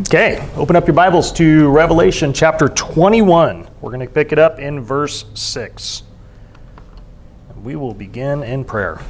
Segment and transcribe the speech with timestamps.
[0.00, 3.68] Okay, open up your Bibles to Revelation chapter 21.
[3.82, 6.04] We're going to pick it up in verse 6.
[7.62, 9.02] We will begin in prayer.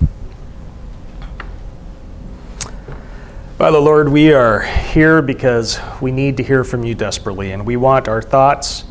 [3.58, 7.76] Father, Lord, we are here because we need to hear from you desperately, and we
[7.76, 8.82] want our thoughts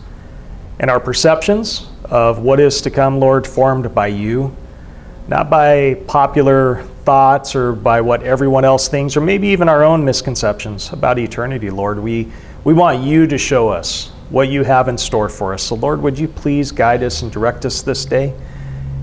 [0.80, 4.56] and our perceptions of what is to come, Lord, formed by you,
[5.28, 10.04] not by popular thoughts or by what everyone else thinks, or maybe even our own
[10.04, 12.00] misconceptions about eternity, Lord.
[12.00, 12.32] We,
[12.64, 15.64] we want you to show us what you have in store for us.
[15.64, 18.34] So, Lord, would you please guide us and direct us this day?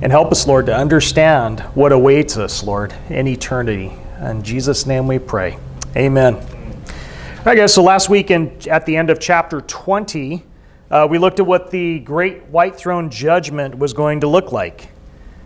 [0.00, 3.92] And help us, Lord, to understand what awaits us, Lord, in eternity.
[4.22, 5.58] In Jesus' name we pray.
[5.96, 6.36] Amen.
[6.36, 10.44] All right, guys, so last week in, at the end of chapter 20,
[10.90, 14.88] uh, we looked at what the great white throne judgment was going to look like.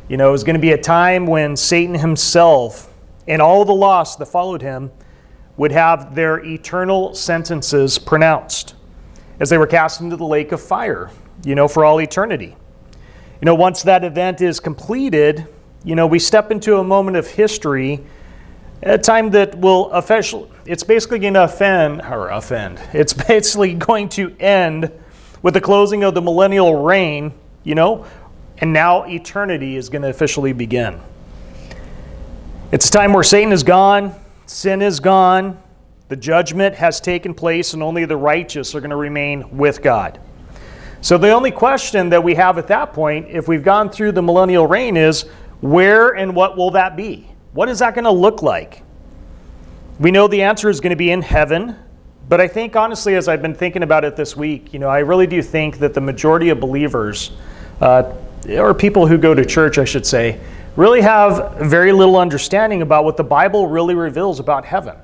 [0.08, 2.92] You know, it was going to be a time when Satan himself
[3.28, 4.90] and all the lost that followed him
[5.56, 8.74] would have their eternal sentences pronounced
[9.38, 11.10] as they were cast into the lake of fire,
[11.44, 12.56] you know, for all eternity.
[13.40, 15.46] You know, once that event is completed,
[15.84, 18.00] you know, we step into a moment of history,
[18.82, 24.08] a time that will officially, it's basically going to offend, or offend, it's basically going
[24.10, 24.90] to end
[25.42, 27.32] with the closing of the millennial reign,
[27.64, 28.06] you know,
[28.62, 30.98] and now eternity is going to officially begin.
[32.70, 34.14] It's a time where Satan is gone,
[34.46, 35.60] sin is gone,
[36.08, 40.20] the judgment has taken place, and only the righteous are going to remain with God.
[41.00, 44.22] So the only question that we have at that point, if we've gone through the
[44.22, 45.22] millennial reign, is
[45.60, 47.28] where and what will that be?
[47.54, 48.84] What is that going to look like?
[49.98, 51.74] We know the answer is going to be in heaven,
[52.28, 55.00] but I think honestly, as I've been thinking about it this week, you know, I
[55.00, 57.32] really do think that the majority of believers
[57.80, 58.14] uh,
[58.48, 60.40] or people who go to church, I should say,
[60.76, 64.96] really have very little understanding about what the Bible really reveals about heaven.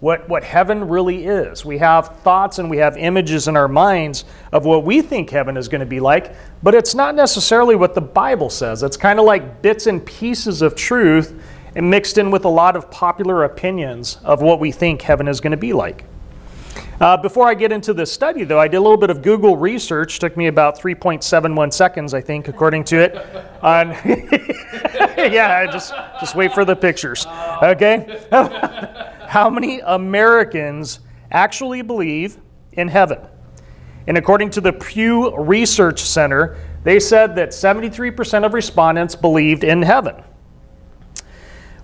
[0.00, 1.64] What, what heaven really is.
[1.64, 5.56] We have thoughts and we have images in our minds of what we think heaven
[5.56, 8.82] is going to be like, but it's not necessarily what the Bible says.
[8.82, 11.40] It's kind of like bits and pieces of truth
[11.74, 15.40] and mixed in with a lot of popular opinions of what we think heaven is
[15.40, 16.04] going to be like.
[17.00, 19.56] Uh, before I get into this study, though, I did a little bit of Google
[19.56, 20.20] research.
[20.20, 23.16] Took me about 3.71 seconds, I think, according to it.
[23.62, 23.90] On
[25.16, 27.26] yeah, just just wait for the pictures.
[27.62, 28.24] Okay,
[29.26, 31.00] how many Americans
[31.32, 32.38] actually believe
[32.72, 33.18] in heaven?
[34.06, 39.80] And according to the Pew Research Center, they said that 73% of respondents believed in
[39.80, 40.22] heaven.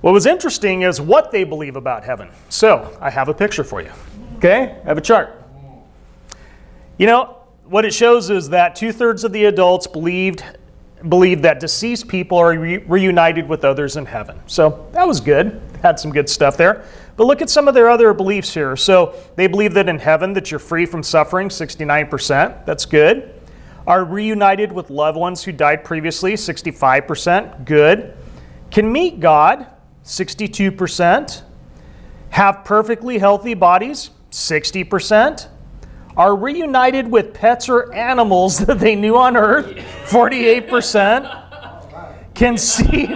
[0.03, 2.28] What was interesting is what they believe about heaven.
[2.50, 3.91] So I have a picture for you.
[4.41, 5.37] Okay, I have a chart.
[6.97, 7.37] You know,
[7.67, 10.43] what it shows is that two thirds of the adults believed
[11.11, 14.41] believed that deceased people are re- reunited with others in heaven.
[14.47, 15.61] So that was good.
[15.83, 16.87] Had some good stuff there.
[17.19, 18.77] But look at some of their other beliefs here.
[18.77, 22.65] So they believe that in heaven that you're free from suffering, 69%.
[22.65, 23.34] That's good.
[23.87, 27.67] Are reunited with loved ones who died previously, 65%.
[27.67, 28.17] Good.
[28.71, 29.67] Can meet God,
[30.03, 31.43] 62%.
[32.31, 35.49] Have perfectly healthy bodies, 60%,
[36.17, 39.67] are reunited with pets or animals that they knew on earth,
[40.07, 43.07] 48%, can see,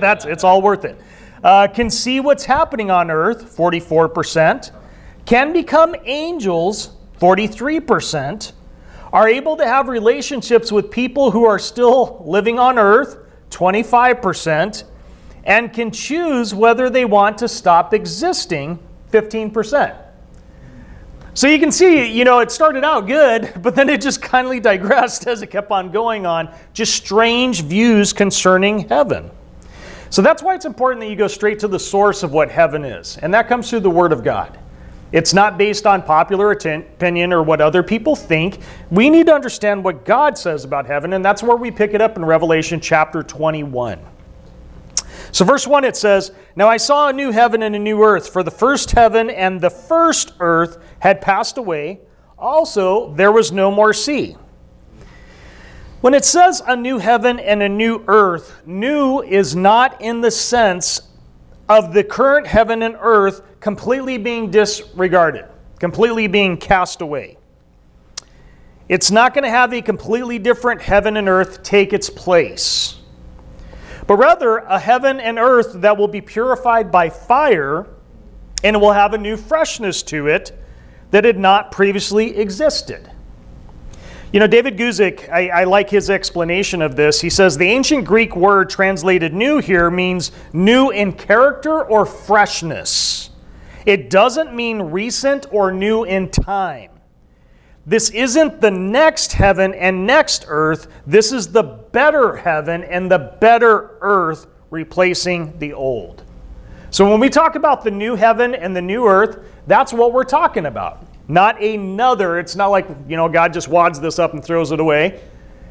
[0.00, 0.98] that's, it's all worth it,
[1.42, 4.72] uh, can see what's happening on earth, 44%,
[5.26, 8.52] can become angels, 43%,
[9.12, 13.18] are able to have relationships with people who are still living on earth,
[13.50, 14.84] 25%,
[15.44, 18.78] and can choose whether they want to stop existing,
[19.10, 19.96] 15%.
[21.34, 24.60] So you can see, you know, it started out good, but then it just kindly
[24.60, 29.30] digressed as it kept on going on, just strange views concerning heaven.
[30.10, 32.84] So that's why it's important that you go straight to the source of what heaven
[32.84, 34.58] is, and that comes through the Word of God.
[35.12, 38.60] It's not based on popular opinion or what other people think.
[38.90, 42.00] We need to understand what God says about heaven, and that's where we pick it
[42.00, 43.98] up in Revelation chapter 21.
[45.32, 48.32] So, verse 1 it says, Now I saw a new heaven and a new earth,
[48.32, 52.00] for the first heaven and the first earth had passed away.
[52.38, 54.36] Also, there was no more sea.
[56.00, 60.30] When it says a new heaven and a new earth, new is not in the
[60.30, 61.02] sense
[61.68, 65.44] of the current heaven and earth completely being disregarded,
[65.78, 67.36] completely being cast away.
[68.88, 72.99] It's not going to have a completely different heaven and earth take its place
[74.10, 77.86] but rather a heaven and earth that will be purified by fire
[78.64, 80.50] and will have a new freshness to it
[81.12, 83.08] that had not previously existed.
[84.32, 87.20] You know, David Guzik, I, I, like his explanation of this.
[87.20, 93.30] He says the ancient Greek word translated new here means new in character or freshness.
[93.86, 96.90] It doesn't mean recent or new in time.
[97.86, 100.88] This isn't the next heaven and next earth.
[101.06, 106.24] This is the better heaven and the better earth replacing the old.
[106.90, 110.24] So when we talk about the new heaven and the new earth, that's what we're
[110.24, 111.04] talking about.
[111.28, 112.38] Not another.
[112.38, 115.20] It's not like, you know, God just wads this up and throws it away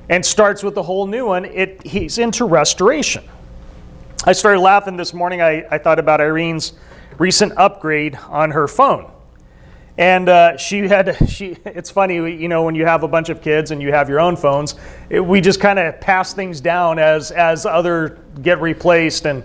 [0.07, 1.45] and starts with a whole new one.
[1.45, 3.23] It, he's into restoration.
[4.25, 5.41] I started laughing this morning.
[5.41, 6.73] I, I thought about Irene's
[7.17, 9.11] recent upgrade on her phone.
[9.99, 13.41] And uh, she had, she, it's funny, you know, when you have a bunch of
[13.41, 14.75] kids and you have your own phones,
[15.09, 19.25] it, we just kind of pass things down as, as other get replaced.
[19.25, 19.43] And,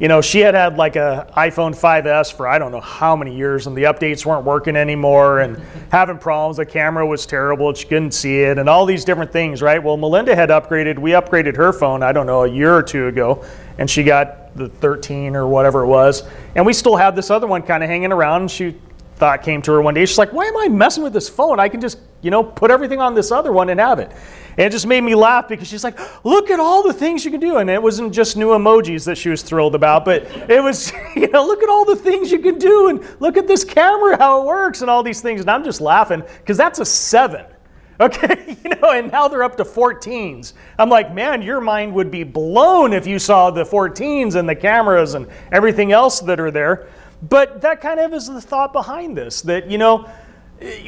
[0.00, 3.36] you know, she had had like a iPhone 5S for I don't know how many
[3.36, 5.62] years, and the updates weren't working anymore, and
[5.92, 6.56] having problems.
[6.56, 9.80] The camera was terrible; she couldn't see it, and all these different things, right?
[9.80, 10.98] Well, Melinda had upgraded.
[10.98, 12.02] We upgraded her phone.
[12.02, 13.44] I don't know a year or two ago,
[13.78, 16.24] and she got the 13 or whatever it was,
[16.56, 18.50] and we still had this other one kind of hanging around.
[18.50, 18.74] She
[19.22, 20.04] thought came to her one day.
[20.04, 21.60] She's like, "Why am I messing with this phone?
[21.60, 24.10] I can just, you know, put everything on this other one and have it."
[24.58, 27.30] And it just made me laugh because she's like, "Look at all the things you
[27.30, 30.60] can do." And it wasn't just new emojis that she was thrilled about, but it
[30.60, 33.62] was, you know, look at all the things you can do and look at this
[33.62, 35.40] camera how it works and all these things.
[35.40, 37.46] And I'm just laughing because that's a 7.
[38.00, 40.54] Okay, you know, and now they're up to 14s.
[40.78, 44.56] I'm like, man, your mind would be blown if you saw the 14s and the
[44.56, 46.88] cameras and everything else that are there.
[47.22, 50.08] But that kind of is the thought behind this that, you know,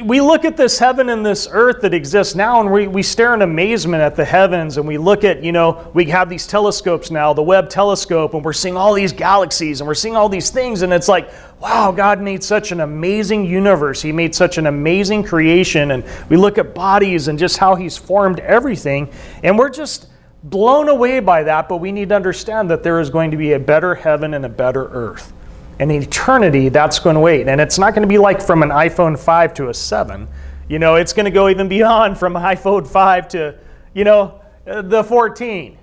[0.03, 3.33] we look at this heaven and this earth that exists now and we, we stare
[3.33, 7.11] in amazement at the heavens and we look at, you know, we have these telescopes
[7.11, 10.49] now, the Webb telescope, and we're seeing all these galaxies and we're seeing all these
[10.49, 10.81] things.
[10.81, 11.29] And it's like,
[11.59, 14.01] wow, God made such an amazing universe.
[14.01, 15.91] He made such an amazing creation.
[15.91, 19.09] And we look at bodies and just how He's formed everything.
[19.43, 20.07] And we're just
[20.43, 21.67] blown away by that.
[21.67, 24.45] But we need to understand that there is going to be a better heaven and
[24.45, 25.33] a better earth
[25.79, 27.47] and eternity, that's going to wait.
[27.47, 30.27] And it's not going to be like from an iPhone 5 to a 7.
[30.69, 33.59] You know, it's going to go even beyond from iPhone 5 to,
[33.93, 35.77] you know, uh, the 14.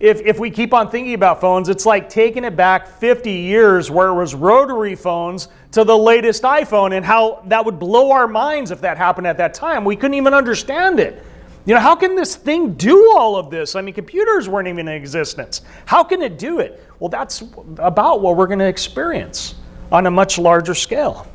[0.00, 3.90] If, if we keep on thinking about phones, it's like taking it back 50 years
[3.90, 8.28] where it was rotary phones to the latest iPhone and how that would blow our
[8.28, 9.84] minds if that happened at that time.
[9.84, 11.24] We couldn't even understand it.
[11.64, 13.74] You know, how can this thing do all of this?
[13.74, 15.62] I mean, computers weren't even in existence.
[15.86, 16.83] How can it do it?
[16.98, 17.42] Well, that's
[17.78, 19.54] about what we're going to experience
[19.90, 21.26] on a much larger scale.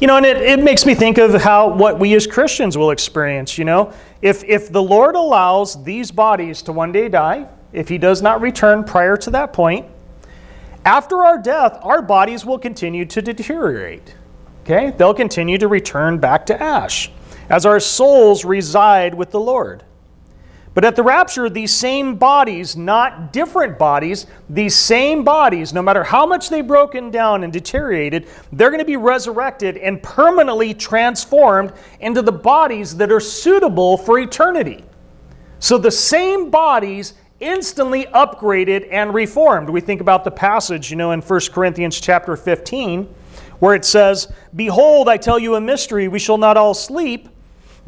[0.00, 2.90] You know, and it, it makes me think of how what we as Christians will
[2.90, 3.58] experience.
[3.58, 7.98] You know, if, if the Lord allows these bodies to one day die, if He
[7.98, 9.86] does not return prior to that point,
[10.84, 14.14] after our death, our bodies will continue to deteriorate.
[14.62, 14.90] Okay?
[14.96, 17.10] They'll continue to return back to ash
[17.50, 19.84] as our souls reside with the Lord.
[20.80, 26.02] But at the rapture, these same bodies, not different bodies, these same bodies, no matter
[26.02, 31.74] how much they've broken down and deteriorated, they're going to be resurrected and permanently transformed
[32.00, 34.82] into the bodies that are suitable for eternity.
[35.58, 39.68] So the same bodies instantly upgraded and reformed.
[39.68, 43.04] We think about the passage, you know, in 1 Corinthians chapter 15,
[43.58, 47.28] where it says, Behold, I tell you a mystery, we shall not all sleep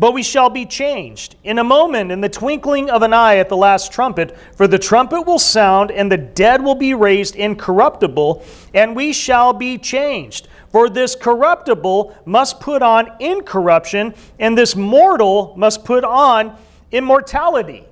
[0.03, 3.49] but we shall be changed in a moment, in the twinkling of an eye at
[3.49, 4.37] the last trumpet.
[4.57, 8.45] For the trumpet will sound, and the dead will be raised incorruptible,
[8.75, 10.49] and we shall be changed.
[10.73, 16.57] For this corruptible must put on incorruption, and this mortal must put on
[16.91, 17.85] immortality.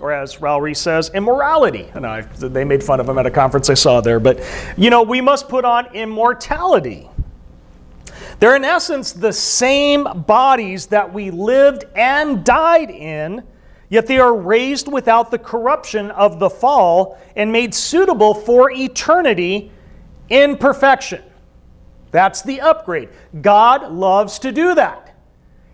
[0.00, 1.90] Or as Ries says, immorality.
[1.92, 4.20] And I, they made fun of him at a conference I saw there.
[4.20, 4.38] But,
[4.76, 7.10] you know, we must put on immortality.
[8.38, 13.42] They're, in essence, the same bodies that we lived and died in,
[13.88, 19.72] yet they are raised without the corruption of the fall and made suitable for eternity
[20.28, 21.22] in perfection.
[22.10, 23.08] That's the upgrade.
[23.40, 25.07] God loves to do that.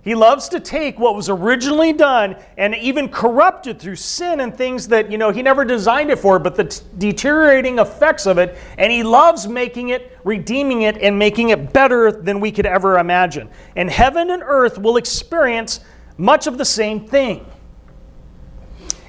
[0.04, 4.86] He loves to take what was originally done and even corrupted through sin and things
[4.88, 8.58] that, you know, he never designed it for, but the t- deteriorating effects of it,
[8.76, 12.98] and he loves making it, redeeming it, and making it better than we could ever
[12.98, 13.48] imagine.
[13.76, 15.80] And heaven and earth will experience
[16.18, 17.46] much of the same thing.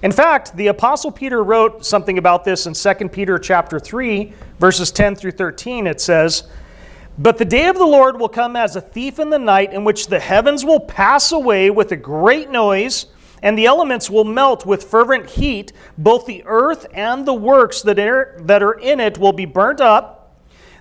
[0.01, 4.91] In fact, the apostle Peter wrote something about this in 2 Peter chapter 3, verses
[4.91, 5.87] 10 through 13.
[5.87, 6.43] It says,
[7.17, 9.83] but the day of the Lord will come as a thief in the night, in
[9.83, 13.05] which the heavens will pass away with a great noise,
[13.41, 15.71] and the elements will melt with fervent heat.
[15.97, 19.79] Both the earth and the works that are, that are in it will be burnt
[19.79, 20.33] up.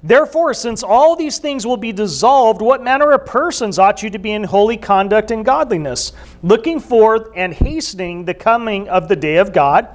[0.03, 4.19] Therefore, since all these things will be dissolved, what manner of persons ought you to
[4.19, 6.13] be in holy conduct and godliness,
[6.43, 9.89] looking forth and hastening the coming of the day of God?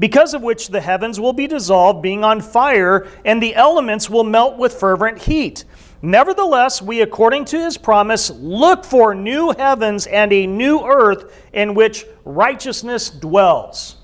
[0.00, 4.24] because of which the heavens will be dissolved, being on fire, and the elements will
[4.24, 5.64] melt with fervent heat.
[6.02, 11.74] Nevertheless, we, according to his promise, look for new heavens and a new earth in
[11.74, 13.96] which righteousness dwells.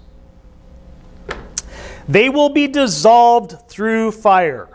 [2.09, 4.69] They will be dissolved through fire.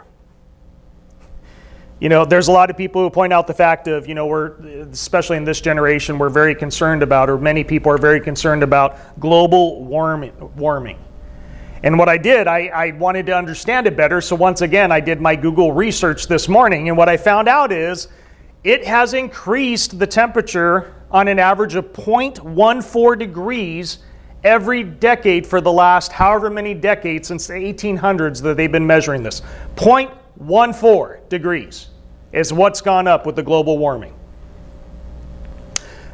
[1.99, 4.25] You know, there's a lot of people who point out the fact of, you know,
[4.25, 4.53] we're,
[4.91, 9.19] especially in this generation, we're very concerned about, or many people are very concerned about
[9.19, 10.33] global warming.
[10.55, 10.97] warming.
[11.83, 14.21] And what I did, I, I, wanted to understand it better.
[14.21, 16.89] So once again, I did my Google research this morning.
[16.89, 18.07] And what I found out is
[18.63, 23.99] it has increased the temperature on an average of 0.14 degrees
[24.43, 29.23] every decade for the last however many decades since the 1800s that they've been measuring
[29.23, 29.41] this.
[29.75, 31.87] 0.14 degrees
[32.31, 34.13] is what's gone up with the global warming.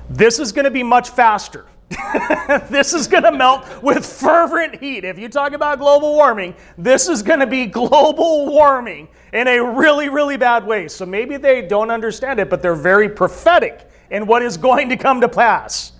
[0.09, 1.65] This is going to be much faster.
[2.70, 5.06] this is going to melt with fervent heat.
[5.06, 9.60] If you talk about global warming, this is going to be global warming in a
[9.60, 10.88] really, really bad way.
[10.88, 14.98] So maybe they don't understand it, but they're very prophetic in what is going to
[14.98, 15.94] come to pass.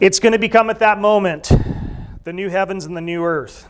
[0.00, 1.50] It's going to become at that moment
[2.24, 3.68] the new heavens and the new earth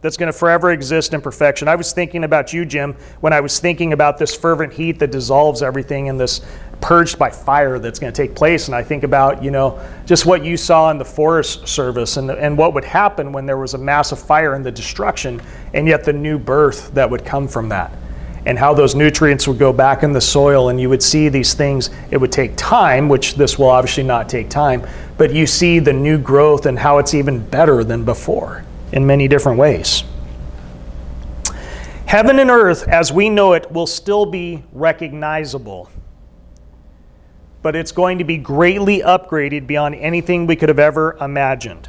[0.00, 1.68] that's going to forever exist in perfection.
[1.68, 5.10] I was thinking about you, Jim, when I was thinking about this fervent heat that
[5.10, 6.42] dissolves everything in this
[6.86, 8.68] purged by fire that's going to take place.
[8.68, 12.30] And I think about, you know, just what you saw in the Forest Service and,
[12.30, 15.42] and what would happen when there was a massive fire and the destruction,
[15.74, 17.92] and yet the new birth that would come from that.
[18.46, 21.54] And how those nutrients would go back in the soil, and you would see these
[21.54, 21.90] things.
[22.12, 24.86] It would take time, which this will obviously not take time,
[25.18, 29.26] but you see the new growth and how it's even better than before in many
[29.26, 30.04] different ways.
[32.06, 35.90] Heaven and earth, as we know it, will still be recognizable,
[37.62, 41.88] but it's going to be greatly upgraded beyond anything we could have ever imagined.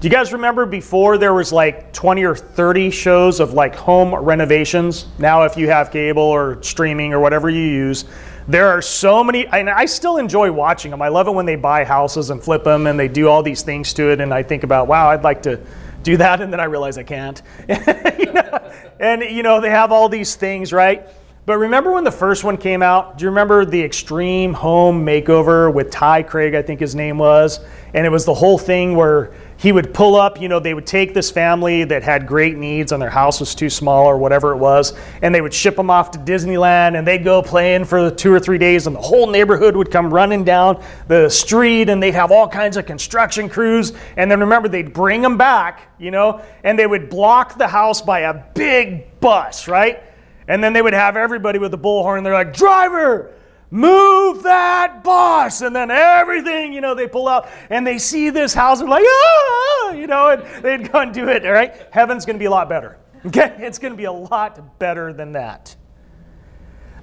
[0.00, 4.14] Do you guys remember before there was like 20 or 30 shows of like home
[4.14, 5.06] renovations?
[5.18, 8.06] Now, if you have cable or streaming or whatever you use,
[8.48, 11.02] there are so many, and I still enjoy watching them.
[11.02, 13.60] I love it when they buy houses and flip them and they do all these
[13.60, 14.22] things to it.
[14.22, 15.60] And I think about, wow, I'd like to
[16.02, 16.40] do that.
[16.40, 17.42] And then I realize I can't.
[17.68, 18.72] you know?
[18.98, 21.06] And, you know, they have all these things, right?
[21.50, 23.18] But remember when the first one came out?
[23.18, 27.58] Do you remember the extreme home makeover with Ty Craig, I think his name was?
[27.92, 30.86] And it was the whole thing where he would pull up, you know, they would
[30.86, 34.52] take this family that had great needs and their house was too small or whatever
[34.52, 34.92] it was,
[35.22, 38.38] and they would ship them off to Disneyland and they'd go playing for two or
[38.38, 42.30] three days and the whole neighborhood would come running down the street and they'd have
[42.30, 43.92] all kinds of construction crews.
[44.16, 48.00] And then remember, they'd bring them back, you know, and they would block the house
[48.00, 50.04] by a big bus, right?
[50.48, 52.24] And then they would have everybody with a bullhorn.
[52.24, 53.32] They're like, driver,
[53.70, 55.60] move that bus.
[55.60, 59.04] And then everything, you know, they pull out and they see this house and like,
[59.06, 61.74] ah, you know, and they'd go and do it, all right?
[61.90, 62.98] Heaven's going to be a lot better.
[63.26, 63.54] Okay?
[63.58, 65.76] It's going to be a lot better than that.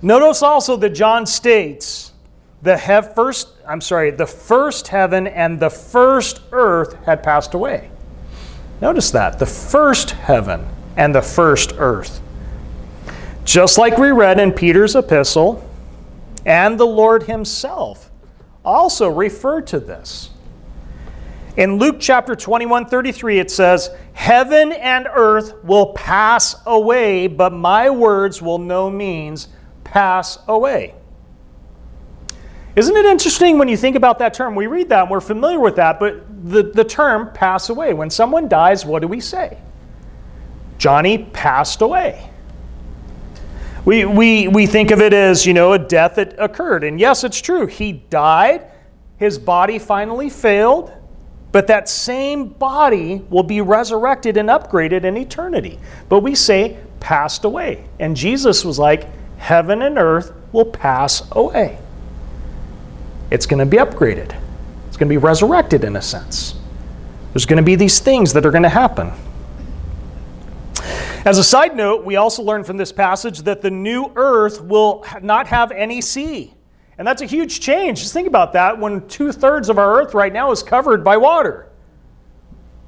[0.01, 2.13] Notice also that John states
[2.61, 7.89] the hev- first, I'm sorry, the first heaven and the first earth had passed away.
[8.81, 9.39] Notice that.
[9.39, 12.21] The first heaven and the first earth.
[13.47, 15.65] Just like we read in Peter's epistle,
[16.45, 18.11] and the Lord Himself
[18.65, 20.31] also refer to this.
[21.55, 27.89] In Luke chapter 21 33, it says, Heaven and earth will pass away, but my
[27.89, 29.47] words will no means
[29.85, 30.93] pass away.
[32.75, 34.55] Isn't it interesting when you think about that term?
[34.55, 37.93] We read that and we're familiar with that, but the, the term pass away.
[37.93, 39.57] When someone dies, what do we say?
[40.77, 42.29] Johnny passed away.
[43.87, 46.83] We, we, we think of it as, you know, a death that occurred.
[46.83, 47.67] And yes, it's true.
[47.67, 48.69] He died,
[49.15, 50.91] his body finally failed,
[51.53, 55.79] but that same body will be resurrected and upgraded in eternity.
[56.09, 57.87] But we say passed away.
[57.97, 61.79] And Jesus was like, heaven and earth will pass away.
[63.31, 64.37] It's going to be upgraded,
[64.89, 66.55] it's going to be resurrected in a sense.
[67.31, 69.13] There's going to be these things that are going to happen.
[71.27, 75.05] As a side note, we also learn from this passage that the new earth will
[75.21, 76.53] not have any sea.
[76.97, 77.99] And that's a huge change.
[77.99, 81.17] Just think about that when two thirds of our earth right now is covered by
[81.17, 81.67] water.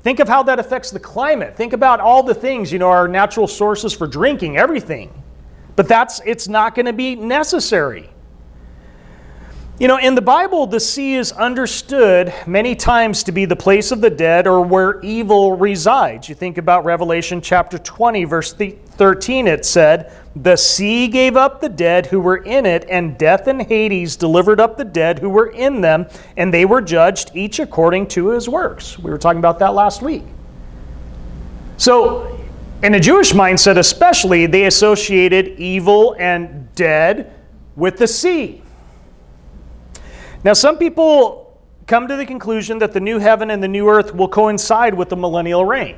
[0.04, 1.58] Think of how that affects the climate.
[1.58, 5.12] Think about all the things, you know, our natural sources for drinking, everything.
[5.76, 8.10] But that's it's not going to be necessary.
[9.80, 13.94] You know, in the Bible, the sea is understood many times to be the place
[13.94, 16.28] of the dead or where evil resides.
[16.28, 21.70] You think about Revelation chapter 20, verse 13, it said, The sea gave up the
[21.70, 25.52] dead who were in it, and death and Hades delivered up the dead who were
[25.52, 29.00] in them, and they were judged each according to his works.
[29.00, 30.24] We were talking about that last week.
[31.78, 32.38] So,
[32.84, 37.34] in a Jewish mindset, especially, they associated evil and dead
[37.78, 38.62] with the sea.
[40.44, 44.14] Now, some people come to the conclusion that the new heaven and the new earth
[44.14, 45.98] will coincide with the millennial reign.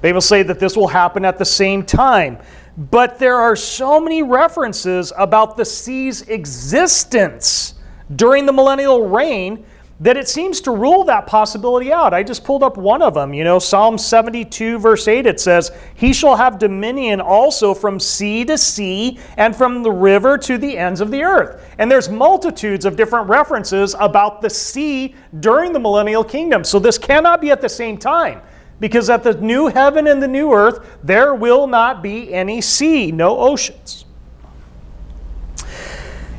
[0.00, 2.38] They will say that this will happen at the same time.
[2.76, 7.74] But there are so many references about the sea's existence
[8.16, 9.64] during the millennial reign
[10.02, 12.12] that it seems to rule that possibility out.
[12.12, 13.32] I just pulled up one of them.
[13.32, 18.44] You know, Psalm 72, verse 8, it says, He shall have dominion also from sea
[18.46, 21.64] to sea and from the river to the ends of the earth.
[21.78, 26.64] And there's multitudes of different references about the sea during the millennial kingdom.
[26.64, 28.42] So this cannot be at the same time.
[28.80, 33.12] Because at the new heaven and the new earth, there will not be any sea,
[33.12, 34.04] no oceans.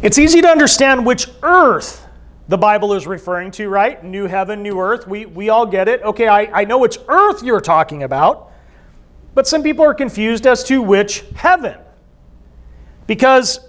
[0.01, 2.02] It's easy to understand which earth
[2.47, 4.03] the Bible is referring to, right?
[4.03, 5.07] New heaven, new earth.
[5.07, 6.01] We, we all get it.
[6.01, 8.51] Okay, I, I know which earth you're talking about,
[9.33, 11.77] but some people are confused as to which heaven.
[13.07, 13.59] Because,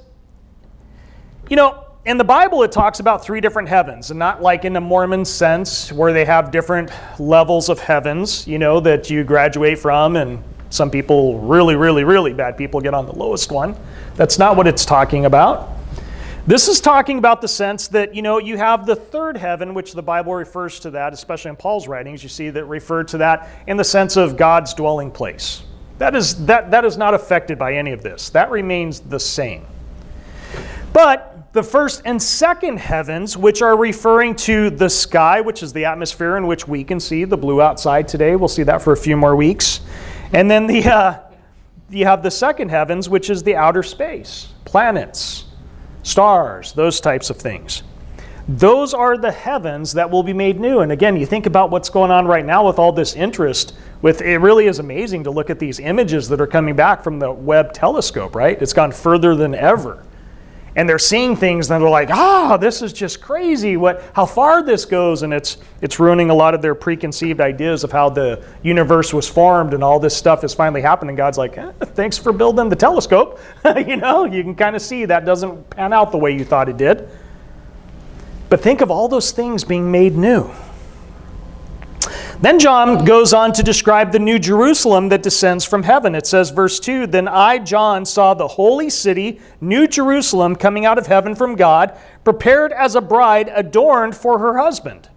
[1.48, 4.76] you know, in the Bible, it talks about three different heavens, and not like in
[4.76, 9.78] a Mormon sense where they have different levels of heavens, you know, that you graduate
[9.78, 13.76] from, and some people, really, really, really bad people, get on the lowest one.
[14.16, 15.70] That's not what it's talking about.
[16.46, 19.94] This is talking about the sense that, you know, you have the third heaven, which
[19.94, 23.48] the Bible refers to that, especially in Paul's writings, you see that refer to that
[23.66, 25.62] in the sense of God's dwelling place.
[25.96, 28.28] That is, that, that is not affected by any of this.
[28.28, 29.64] That remains the same.
[30.92, 35.86] But the first and second heavens, which are referring to the sky, which is the
[35.86, 38.98] atmosphere in which we can see the blue outside today, we'll see that for a
[38.98, 39.80] few more weeks.
[40.34, 41.20] And then the, uh,
[41.88, 45.46] you have the second heavens, which is the outer space, planets
[46.04, 47.82] stars, those types of things.
[48.46, 50.80] Those are the heavens that will be made new.
[50.80, 53.74] And again, you think about what's going on right now with all this interest.
[54.02, 57.18] With it really is amazing to look at these images that are coming back from
[57.18, 58.60] the Webb telescope, right?
[58.60, 60.04] It's gone further than ever
[60.76, 63.76] and they're seeing things and they're like, ah, this is just crazy.
[63.76, 67.84] What, how far this goes, and it's it's ruining a lot of their preconceived ideas
[67.84, 71.14] of how the universe was formed, and all this stuff is finally happening.
[71.14, 73.38] God's like, eh, thanks for building the telescope.
[73.86, 76.68] you know, you can kind of see that doesn't pan out the way you thought
[76.68, 77.08] it did.
[78.48, 80.50] But think of all those things being made new.
[82.40, 86.14] Then John goes on to describe the new Jerusalem that descends from heaven.
[86.14, 90.98] It says, verse 2 Then I, John, saw the holy city, New Jerusalem, coming out
[90.98, 95.08] of heaven from God, prepared as a bride adorned for her husband.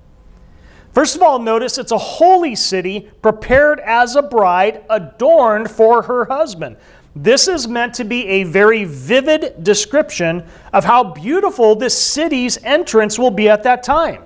[0.93, 6.25] First of all, notice it's a holy city prepared as a bride adorned for her
[6.25, 6.77] husband.
[7.15, 13.17] This is meant to be a very vivid description of how beautiful this city's entrance
[13.17, 14.23] will be at that time.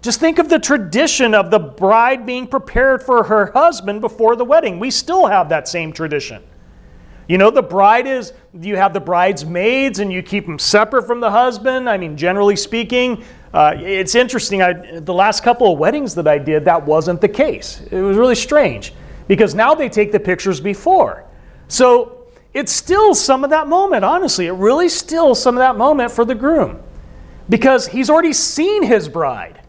[0.00, 4.44] Just think of the tradition of the bride being prepared for her husband before the
[4.44, 4.78] wedding.
[4.78, 6.42] We still have that same tradition.
[7.28, 11.20] You know, the bride is, you have the bridesmaids and you keep them separate from
[11.20, 11.88] the husband.
[11.88, 14.62] I mean, generally speaking, uh, it's interesting.
[14.62, 17.82] I, the last couple of weddings that I did, that wasn't the case.
[17.90, 18.94] It was really strange
[19.26, 21.24] because now they take the pictures before.
[21.66, 24.46] So it's still some of that moment, honestly.
[24.46, 26.80] It really still some of that moment for the groom
[27.50, 29.60] because he's already seen his bride.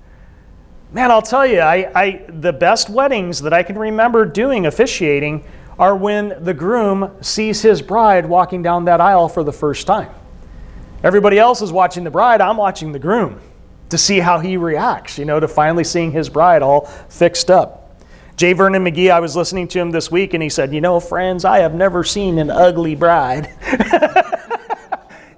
[0.91, 5.43] Man, I'll tell you, I, I, the best weddings that I can remember doing officiating
[5.78, 10.10] are when the groom sees his bride walking down that aisle for the first time.
[11.04, 13.39] Everybody else is watching the bride, I'm watching the groom
[13.89, 18.02] to see how he reacts, you know, to finally seeing his bride all fixed up.
[18.36, 18.54] J.
[18.54, 21.45] Vernon McGee, I was listening to him this week, and he said, You know, friends,
[21.45, 23.54] I have never seen an ugly bride.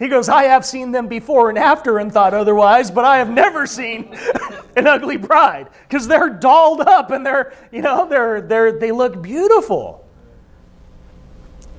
[0.01, 3.29] He goes, I have seen them before and after and thought otherwise, but I have
[3.29, 4.17] never seen
[4.75, 9.21] an ugly bride because they're dolled up and they're, you know, they're, they're, they look
[9.21, 10.03] beautiful.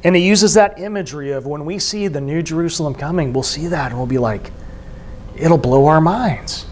[0.05, 3.67] And he uses that imagery of when we see the New Jerusalem coming, we'll see
[3.67, 4.53] that and we'll be like,
[5.35, 6.65] it'll blow our minds.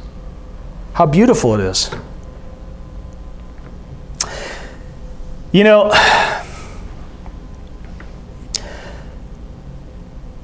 [0.92, 1.90] How beautiful it is.
[5.50, 5.90] You know,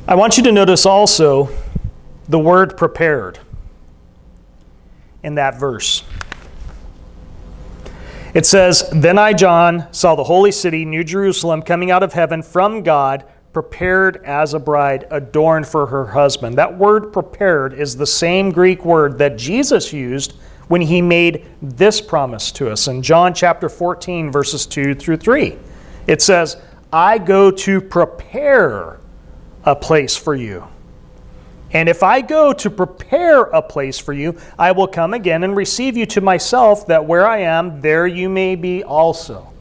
[0.08, 1.48] I want you to notice also
[2.28, 3.40] the word prepared
[5.24, 6.04] in that verse.
[8.32, 12.40] It says, Then I, John, saw the holy city, New Jerusalem, coming out of heaven
[12.40, 16.56] from God, prepared as a bride, adorned for her husband.
[16.56, 20.36] That word prepared is the same Greek word that Jesus used
[20.68, 25.58] when he made this promise to us in John chapter 14, verses 2 through 3.
[26.06, 26.58] It says,
[26.92, 29.00] I go to prepare
[29.66, 30.66] a place for you.
[31.72, 35.56] And if I go to prepare a place for you, I will come again and
[35.56, 39.52] receive you to myself, that where I am, there you may be also.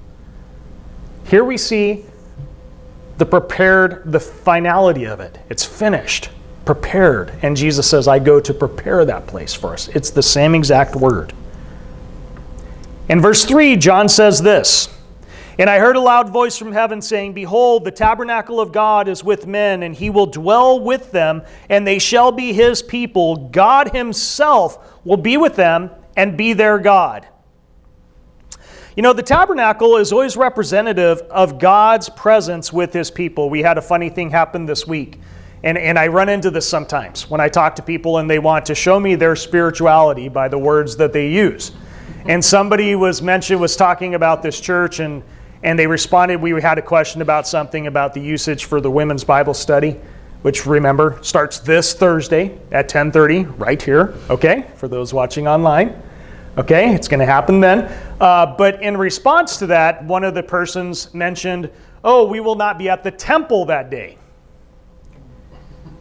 [1.25, 2.05] Here we see
[3.17, 5.39] the prepared, the finality of it.
[5.49, 6.29] It's finished,
[6.63, 7.33] prepared.
[7.41, 9.87] And Jesus says, I go to prepare that place for us.
[9.89, 11.33] It's the same exact word.
[13.09, 14.94] In verse 3, John says this
[15.57, 19.23] And I heard a loud voice from heaven saying, Behold, the tabernacle of God is
[19.23, 23.49] with men, and he will dwell with them, and they shall be his people.
[23.49, 27.27] God himself will be with them and be their God.
[28.95, 33.49] You know, the tabernacle is always representative of God's presence with his people.
[33.49, 35.19] We had a funny thing happen this week.
[35.63, 38.65] And, and I run into this sometimes when I talk to people and they want
[38.67, 41.71] to show me their spirituality by the words that they use.
[42.27, 45.23] And somebody was mentioned was talking about this church and
[45.63, 49.23] and they responded we had a question about something about the usage for the women's
[49.23, 49.99] Bible study,
[50.41, 54.65] which remember starts this Thursday at 10:30 right here, okay?
[54.75, 56.01] For those watching online.
[56.57, 57.91] Okay, it's going to happen then.
[58.21, 61.69] Uh, but in response to that, one of the persons mentioned,
[62.01, 64.17] Oh, we will not be at the temple that day.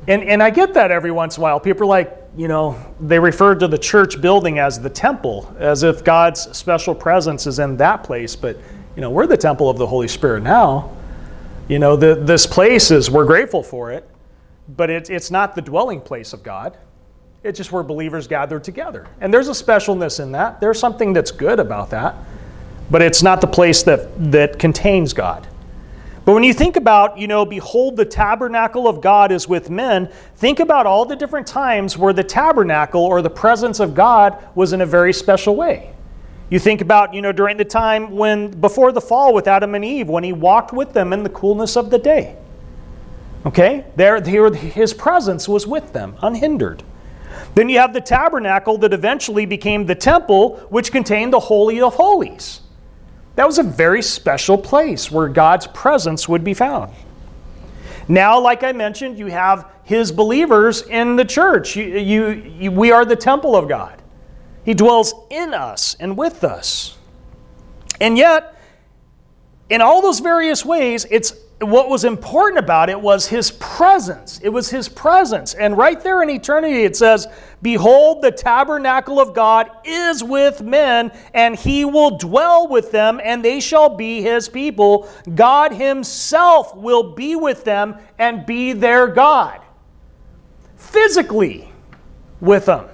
[0.07, 1.59] And, and I get that every once in a while.
[1.59, 5.83] People are like, you know, they refer to the church building as the temple, as
[5.83, 8.37] if God's special presence is in that place.
[8.37, 8.59] But,
[8.97, 10.91] you know, we're the temple of the Holy Spirit now.
[11.69, 14.09] You know, the, this place is, we're grateful for it,
[14.69, 16.77] but it, it's not the dwelling place of God.
[17.43, 19.07] It's just where believers gather together.
[19.21, 20.61] And there's a specialness in that.
[20.61, 22.15] There's something that's good about that.
[22.91, 25.47] But it's not the place that, that contains God.
[26.25, 30.11] But when you think about, you know, behold, the tabernacle of God is with men,
[30.37, 34.73] think about all the different times where the tabernacle or the presence of God was
[34.73, 35.94] in a very special way.
[36.51, 39.85] You think about, you know, during the time when, before the fall with Adam and
[39.85, 42.37] Eve, when he walked with them in the coolness of the day.
[43.47, 43.85] Okay?
[43.97, 46.83] There, there his presence was with them, unhindered.
[47.55, 51.95] Then you have the tabernacle that eventually became the temple, which contained the Holy of
[51.95, 52.61] Holies.
[53.37, 56.93] That was a very special place where God's presence would be found.
[58.07, 61.77] Now, like I mentioned, you have his believers in the church.
[61.77, 62.29] You, you,
[62.59, 64.01] you, we are the temple of God.
[64.65, 66.97] He dwells in us and with us.
[68.01, 68.59] And yet,
[69.69, 74.41] in all those various ways, it's what was important about it was his presence.
[74.43, 75.55] It was his presence.
[75.55, 77.27] And right there in eternity, it says,
[77.63, 83.45] Behold, the tabernacle of God is with men, and he will dwell with them, and
[83.45, 85.09] they shall be his people.
[85.35, 89.61] God himself will be with them and be their God.
[90.77, 91.73] Physically
[92.41, 92.89] with them.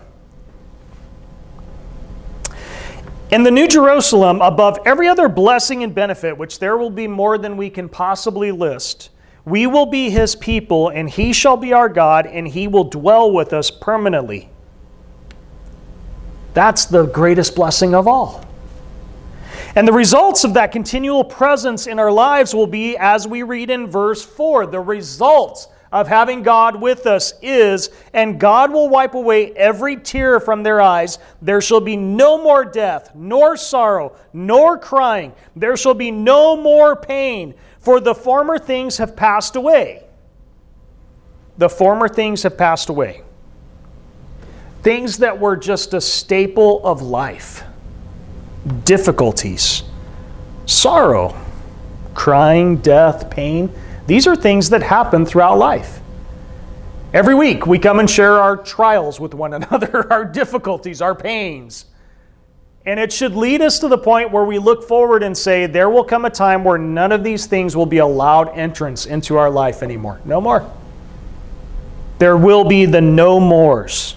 [3.31, 7.39] In the New Jerusalem, above every other blessing and benefit, which there will be more
[7.39, 9.11] than we can possibly list,
[9.45, 13.31] we will be his people, and he shall be our God, and he will dwell
[13.31, 14.51] with us permanently.
[16.55, 18.45] That's the greatest blessing of all.
[19.77, 23.71] And the results of that continual presence in our lives will be, as we read
[23.71, 29.15] in verse 4, the results of having God with us is, and God will wipe
[29.15, 31.19] away every tear from their eyes.
[31.43, 35.33] There shall be no more death, nor sorrow, nor crying.
[35.57, 40.05] There shall be no more pain, for the former things have passed away.
[41.59, 43.23] The former things have passed away.
[44.83, 47.65] Things that were just a staple of life
[48.85, 49.83] difficulties,
[50.67, 51.35] sorrow,
[52.15, 53.73] crying, death, pain
[54.11, 56.01] these are things that happen throughout life.
[57.13, 61.85] Every week, we come and share our trials with one another, our difficulties, our pains.
[62.85, 65.89] And it should lead us to the point where we look forward and say, there
[65.89, 69.49] will come a time where none of these things will be allowed entrance into our
[69.49, 70.21] life anymore.
[70.25, 70.69] No more.
[72.19, 74.17] There will be the no mores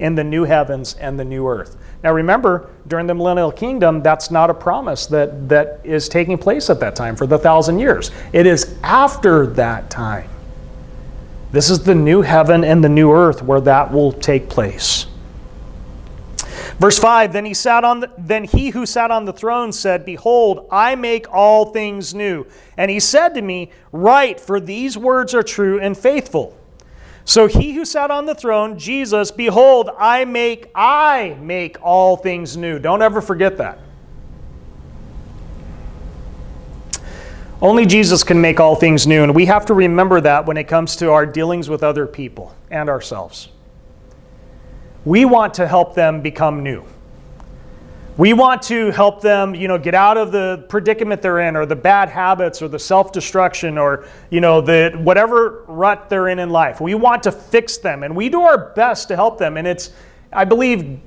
[0.00, 1.76] in the new heavens and the new earth.
[2.02, 6.70] Now remember, during the millennial kingdom, that's not a promise that, that is taking place
[6.70, 8.10] at that time for the thousand years.
[8.32, 10.28] It is after that time.
[11.50, 15.06] This is the new heaven and the new earth where that will take place.
[16.78, 20.04] Verse 5 Then he sat on the, then he who sat on the throne said,
[20.04, 22.46] Behold, I make all things new.
[22.76, 26.57] And he said to me, Write, for these words are true and faithful.
[27.28, 32.56] So he who sat on the throne, Jesus, behold, I make I make all things
[32.56, 32.78] new.
[32.78, 33.80] Don't ever forget that.
[37.60, 40.68] Only Jesus can make all things new, and we have to remember that when it
[40.68, 43.50] comes to our dealings with other people and ourselves.
[45.04, 46.82] We want to help them become new.
[48.18, 51.64] We want to help them, you know, get out of the predicament they're in or
[51.64, 56.50] the bad habits or the self-destruction or, you know, the whatever rut they're in in
[56.50, 56.80] life.
[56.80, 59.92] We want to fix them and we do our best to help them and it's
[60.32, 61.00] I believe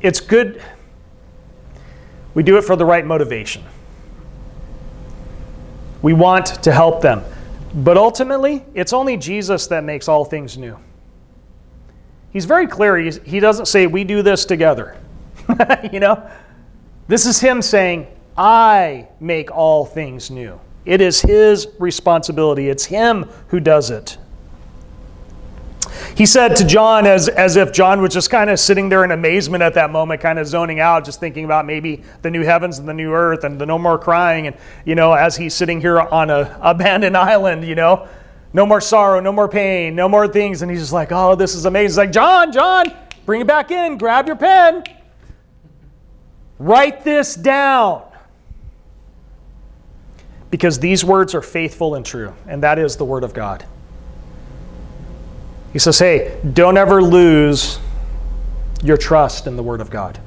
[0.00, 0.62] it's good
[2.36, 3.64] we do it for the right motivation.
[6.02, 7.22] We want to help them.
[7.72, 10.78] But ultimately, it's only Jesus that makes all things new.
[12.30, 12.98] He's very clear.
[12.98, 14.98] He's, he doesn't say, We do this together.
[15.92, 16.30] you know?
[17.08, 20.60] This is him saying, I make all things new.
[20.84, 24.18] It is his responsibility, it's him who does it.
[26.16, 29.10] He said to John, as, as if John was just kind of sitting there in
[29.10, 32.78] amazement at that moment, kind of zoning out, just thinking about maybe the new heavens
[32.78, 34.46] and the new earth and the no more crying.
[34.46, 38.08] And, you know, as he's sitting here on a abandoned island, you know,
[38.52, 40.62] no more sorrow, no more pain, no more things.
[40.62, 41.90] And he's just like, oh, this is amazing.
[41.90, 42.86] He's like, John, John,
[43.26, 44.84] bring it back in, grab your pen.
[46.58, 48.02] Write this down.
[50.50, 53.64] Because these words are faithful and true, and that is the Word of God.
[55.72, 57.78] He says, hey, don't ever lose
[58.82, 60.18] your trust in the Word of God.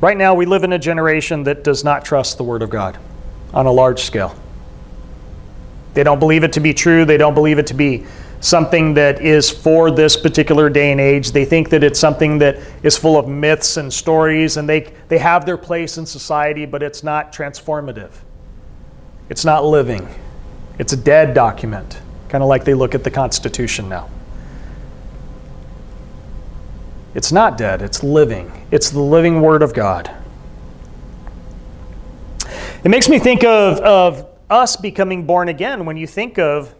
[0.00, 2.98] Right now, we live in a generation that does not trust the Word of God
[3.54, 4.36] on a large scale.
[5.94, 8.04] They don't believe it to be true, they don't believe it to be
[8.44, 11.32] something that is for this particular day and age.
[11.32, 15.16] They think that it's something that is full of myths and stories, and they, they
[15.16, 18.10] have their place in society, but it's not transformative.
[19.30, 20.06] It's not living.
[20.78, 24.10] It's a dead document, kind of like they look at the Constitution now.
[27.14, 28.66] It's not dead, it's living.
[28.70, 30.14] It's the living Word of God.
[32.84, 36.74] It makes me think of, of us becoming born again when you think of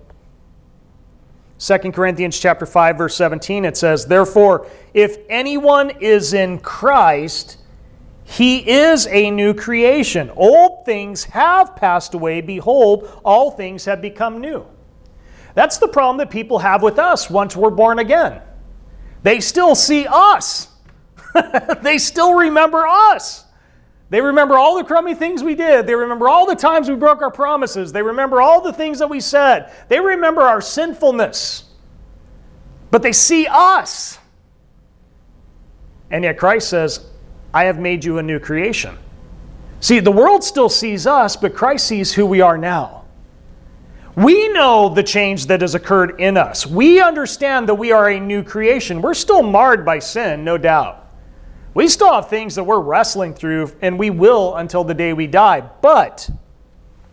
[1.59, 7.59] 2 Corinthians chapter 5 verse 17 it says therefore if anyone is in Christ
[8.25, 10.31] he is a new creation.
[10.35, 12.41] Old things have passed away.
[12.41, 14.67] Behold all things have become new.
[15.55, 18.41] That's the problem that people have with us once we're born again.
[19.23, 20.69] They still see us.
[21.83, 23.44] They still remember us
[24.11, 25.87] they remember all the crummy things we did.
[25.87, 27.93] They remember all the times we broke our promises.
[27.93, 29.73] They remember all the things that we said.
[29.89, 31.65] They remember our sinfulness.
[32.91, 34.19] But they see us.
[36.11, 37.07] And yet Christ says,
[37.53, 38.97] I have made you a new creation.
[39.81, 43.05] See, the world still sees us, but Christ sees who we are now.
[44.17, 46.67] We know the change that has occurred in us.
[46.67, 49.03] We understand that we are a new creation.
[49.03, 51.04] We're still marred by sin, no doubt.
[51.75, 55.27] We still have things that we're wrestling through, and we will until the day we
[55.27, 56.31] die, but,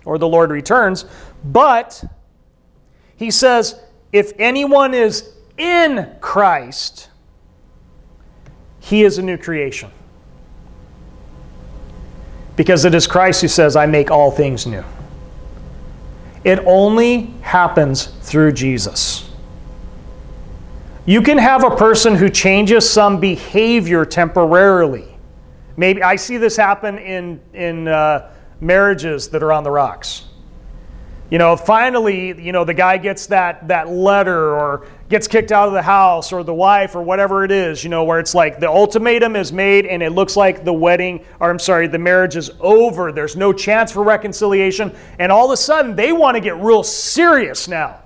[0.05, 1.05] or the Lord returns,
[1.43, 2.03] but,
[3.15, 3.79] he says,
[4.11, 7.09] if anyone is in Christ,
[8.79, 9.89] he is a new creation.
[12.55, 14.83] Because it is Christ who says, I make all things new.
[16.43, 19.30] It only happens through Jesus.
[21.05, 25.07] You can have a person who changes some behavior temporarily.
[25.75, 30.25] Maybe I see this happen in, in uh, marriages that are on the rocks.
[31.31, 35.67] You know, finally, you know, the guy gets that, that letter or gets kicked out
[35.67, 38.59] of the house or the wife or whatever it is, you know, where it's like
[38.59, 42.35] the ultimatum is made and it looks like the wedding, or I'm sorry, the marriage
[42.35, 43.11] is over.
[43.11, 44.95] There's no chance for reconciliation.
[45.17, 48.00] And all of a sudden, they want to get real serious now.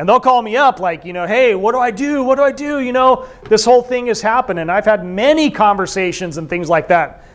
[0.00, 2.24] And they'll call me up like, you know, hey, what do I do?
[2.24, 2.80] What do I do?
[2.80, 4.58] You know, this whole thing has happened.
[4.58, 7.26] And I've had many conversations and things like that.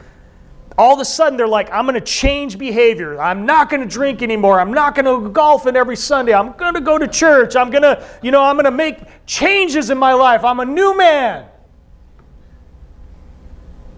[0.75, 3.21] All of a sudden, they're like, I'm going to change behavior.
[3.21, 4.59] I'm not going to drink anymore.
[4.59, 6.33] I'm not going to golf in every Sunday.
[6.33, 7.55] I'm going to go to church.
[7.55, 8.97] I'm going to, you know, I'm going to make
[9.27, 10.43] changes in my life.
[10.43, 11.45] I'm a new man.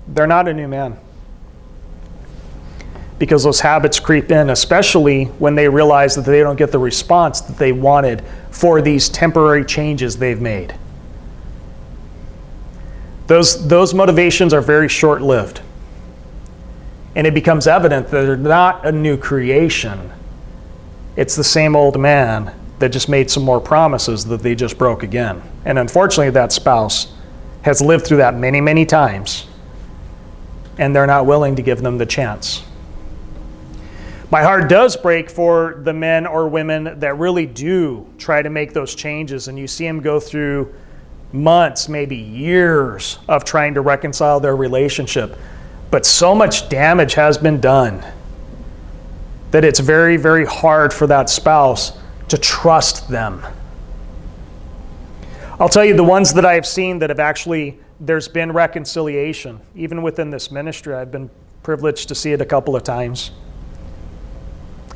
[0.10, 1.00] They're not a new man
[3.20, 7.42] because those habits creep in, especially when they realize that they don't get the response
[7.42, 10.76] that they wanted for these temporary changes they've made.
[13.26, 15.62] Those, those motivations are very short lived.
[17.16, 20.12] And it becomes evident that they're not a new creation.
[21.16, 25.02] It's the same old man that just made some more promises that they just broke
[25.02, 25.42] again.
[25.66, 27.12] And unfortunately, that spouse
[27.64, 29.48] has lived through that many, many times,
[30.78, 32.64] and they're not willing to give them the chance.
[34.30, 38.74] My heart does break for the men or women that really do try to make
[38.74, 40.74] those changes, and you see them go through
[41.32, 45.38] months, maybe years of trying to reconcile their relationship.
[45.92, 48.06] But so much damage has been done
[49.52, 53.46] that it's very, very hard for that spouse to trust them.
[55.58, 59.62] I'll tell you the ones that I have seen that have actually there's been reconciliation.
[59.74, 61.30] Even within this ministry, I've been
[61.64, 63.32] privileged to see it a couple of times.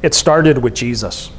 [0.01, 1.31] It started with Jesus.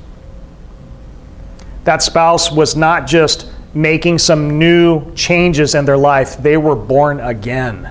[1.84, 7.20] That spouse was not just making some new changes in their life, they were born
[7.20, 7.90] again.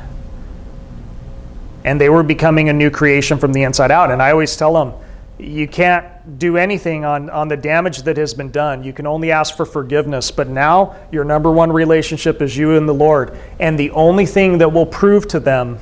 [1.84, 4.12] And they were becoming a new creation from the inside out.
[4.12, 4.94] And I always tell them,
[5.40, 6.06] you can't
[6.38, 8.84] do anything on, on the damage that has been done.
[8.84, 10.30] You can only ask for forgiveness.
[10.30, 13.36] But now your number one relationship is you and the Lord.
[13.60, 15.80] And the only thing that will prove to them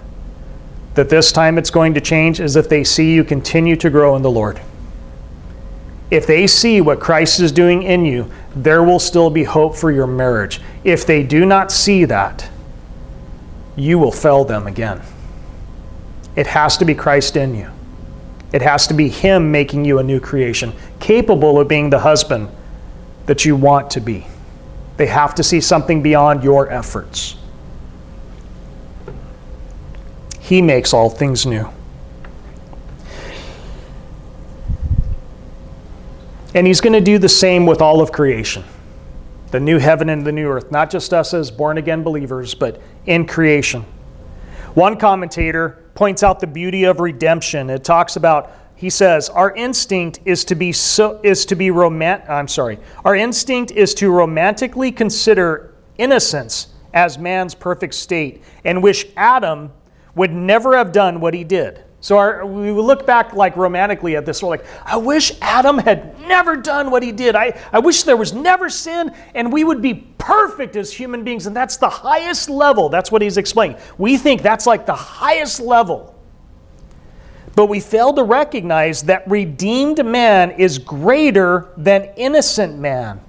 [0.93, 4.15] that this time it's going to change is if they see you continue to grow
[4.15, 4.62] in the Lord.
[6.12, 9.91] If they see what Christ is doing in you, there will still be hope for
[9.91, 10.60] your marriage.
[10.84, 12.50] If they do not see that,
[13.76, 15.02] you will fail them again.
[16.36, 17.69] It has to be Christ in you.
[18.52, 22.50] It has to be Him making you a new creation, capable of being the husband
[23.28, 24.26] that you want to be.
[24.98, 27.36] They have to see something beyond your efforts.
[30.39, 31.69] He makes all things new.
[36.54, 38.64] And He's going to do the same with all of creation
[39.52, 42.80] the new heaven and the new earth, not just us as born again believers, but
[43.08, 43.84] in creation.
[44.76, 47.72] One commentator points out the beauty of redemption.
[47.72, 52.30] It talks about he says our instinct is to be so is to be romantic
[52.30, 52.80] I'm sorry.
[53.04, 59.72] Our instinct is to romantically consider innocence as man's perfect state and wish Adam
[60.16, 61.84] would never have done what he did.
[62.02, 64.42] So our, we look back like romantically at this.
[64.42, 67.36] We're like, I wish Adam had never done what he did.
[67.36, 71.46] I, I wish there was never sin and we would be perfect as human beings.
[71.46, 72.88] And that's the highest level.
[72.88, 73.78] That's what he's explaining.
[73.98, 76.16] We think that's like the highest level.
[77.56, 83.20] But we fail to recognize that redeemed man is greater than innocent man.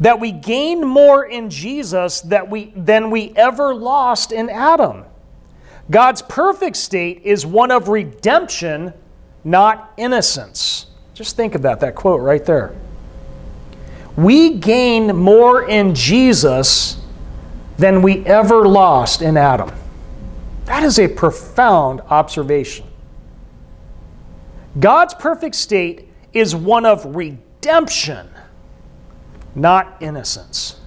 [0.00, 5.04] That we gain more in Jesus that we, than we ever lost in Adam.
[5.90, 8.94] God's perfect state is one of redemption,
[9.44, 10.86] not innocence.
[11.12, 12.74] Just think of that, that quote right there.
[14.16, 17.00] We gain more in Jesus
[17.76, 19.70] than we ever lost in Adam.
[20.64, 22.86] That is a profound observation.
[24.80, 28.28] God's perfect state is one of redemption,
[29.54, 30.80] not innocence.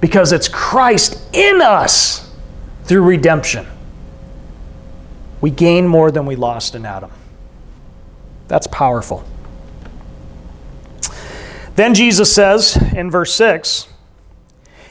[0.00, 2.25] Because it's Christ in us
[2.86, 3.66] through redemption,
[5.40, 7.10] we gain more than we lost in Adam.
[8.48, 9.24] That's powerful.
[11.74, 13.88] Then Jesus says in verse 6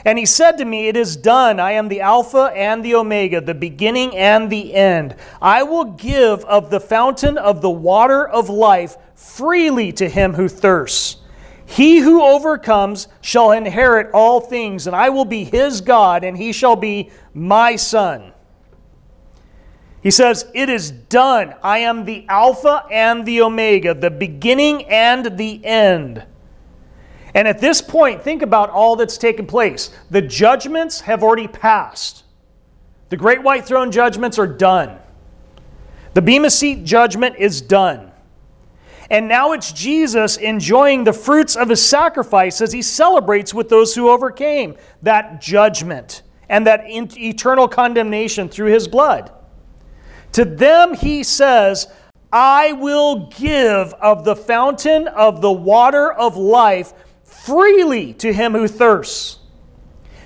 [0.03, 1.59] And he said to me, It is done.
[1.59, 5.15] I am the Alpha and the Omega, the beginning and the end.
[5.41, 10.47] I will give of the fountain of the water of life freely to him who
[10.47, 11.17] thirsts.
[11.65, 16.51] He who overcomes shall inherit all things, and I will be his God, and he
[16.51, 18.33] shall be my son.
[20.01, 21.55] He says, It is done.
[21.63, 26.23] I am the Alpha and the Omega, the beginning and the end.
[27.33, 29.89] And at this point, think about all that's taken place.
[30.11, 32.23] The judgments have already passed.
[33.09, 34.97] The great white throne judgments are done.
[36.13, 38.11] The Bema Seat judgment is done.
[39.09, 43.93] And now it's Jesus enjoying the fruits of his sacrifice as he celebrates with those
[43.93, 49.31] who overcame that judgment and that eternal condemnation through his blood.
[50.33, 51.87] To them he says,
[52.31, 58.67] I will give of the fountain of the water of life freely to him who
[58.67, 59.39] thirsts.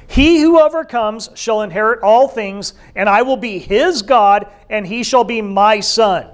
[0.08, 5.04] He who overcomes shall inherit all things, and I will be his God, and he
[5.04, 6.30] shall be my son.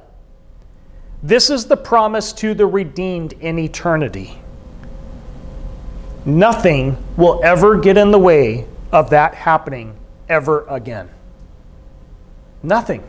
[1.26, 4.38] This is the promise to the redeemed in eternity.
[6.24, 9.98] Nothing will ever get in the way of that happening
[10.30, 11.10] ever again.
[12.62, 13.04] Nothing.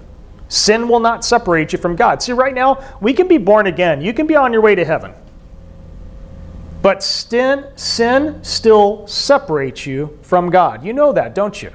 [0.48, 2.22] Sin will not separate you from God.
[2.22, 4.00] See, right now, we can be born again.
[4.00, 5.12] You can be on your way to heaven.
[6.80, 10.82] But sin, sin still separates you from God.
[10.82, 11.70] You know that, don't you?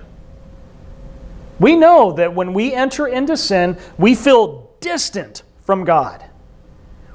[1.59, 6.25] We know that when we enter into sin, we feel distant from God.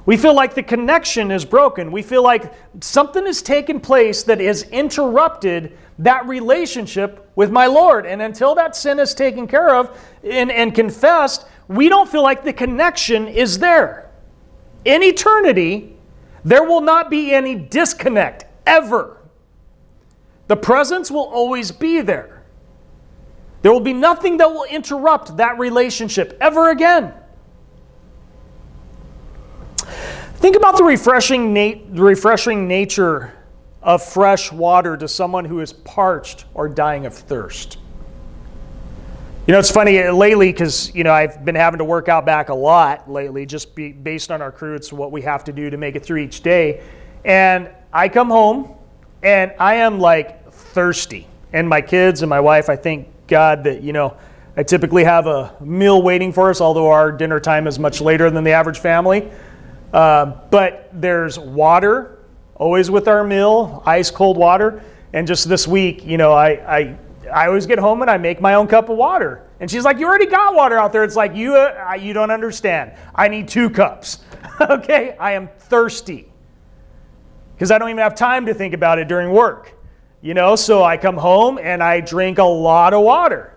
[0.07, 1.91] We feel like the connection is broken.
[1.91, 8.05] We feel like something has taken place that has interrupted that relationship with my Lord.
[8.05, 12.45] And until that sin is taken care of and, and confessed, we don't feel like
[12.45, 14.09] the connection is there.
[14.85, 15.97] In eternity,
[16.45, 19.17] there will not be any disconnect ever.
[20.47, 22.45] The presence will always be there.
[23.61, 27.13] There will be nothing that will interrupt that relationship ever again.
[30.37, 33.33] Think about the refreshing, nat- refreshing nature
[33.81, 37.79] of fresh water to someone who is parched or dying of thirst.
[39.47, 42.23] You know, it's funny uh, lately because, you know, I've been having to work out
[42.23, 44.75] back a lot lately, just be, based on our crew.
[44.75, 46.83] It's what we have to do to make it through each day.
[47.25, 48.75] And I come home
[49.23, 51.27] and I am like thirsty.
[51.51, 54.15] And my kids and my wife, I thank God that, you know,
[54.55, 58.29] I typically have a meal waiting for us, although our dinner time is much later
[58.29, 59.31] than the average family.
[59.93, 62.19] Uh, but there's water
[62.55, 64.83] always with our meal, ice cold water.
[65.13, 66.97] And just this week, you know, I, I
[67.31, 69.43] I always get home and I make my own cup of water.
[69.59, 71.03] And she's like, You already got water out there.
[71.03, 72.93] It's like, You, uh, you don't understand.
[73.13, 74.19] I need two cups.
[74.61, 75.15] okay?
[75.19, 76.31] I am thirsty
[77.55, 79.73] because I don't even have time to think about it during work.
[80.21, 83.55] You know, so I come home and I drink a lot of water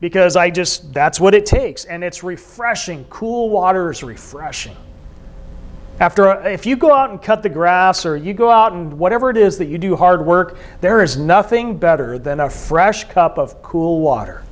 [0.00, 1.84] because I just, that's what it takes.
[1.84, 3.04] And it's refreshing.
[3.08, 4.76] Cool water is refreshing.
[6.00, 8.98] After, uh, if you go out and cut the grass or you go out and
[8.98, 13.04] whatever it is that you do hard work, there is nothing better than a fresh
[13.04, 14.42] cup of cool water.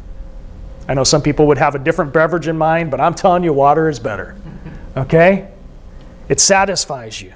[0.88, 3.52] I know some people would have a different beverage in mind, but I'm telling you,
[3.52, 4.36] water is better.
[4.96, 5.48] Okay?
[6.28, 7.32] It satisfies you.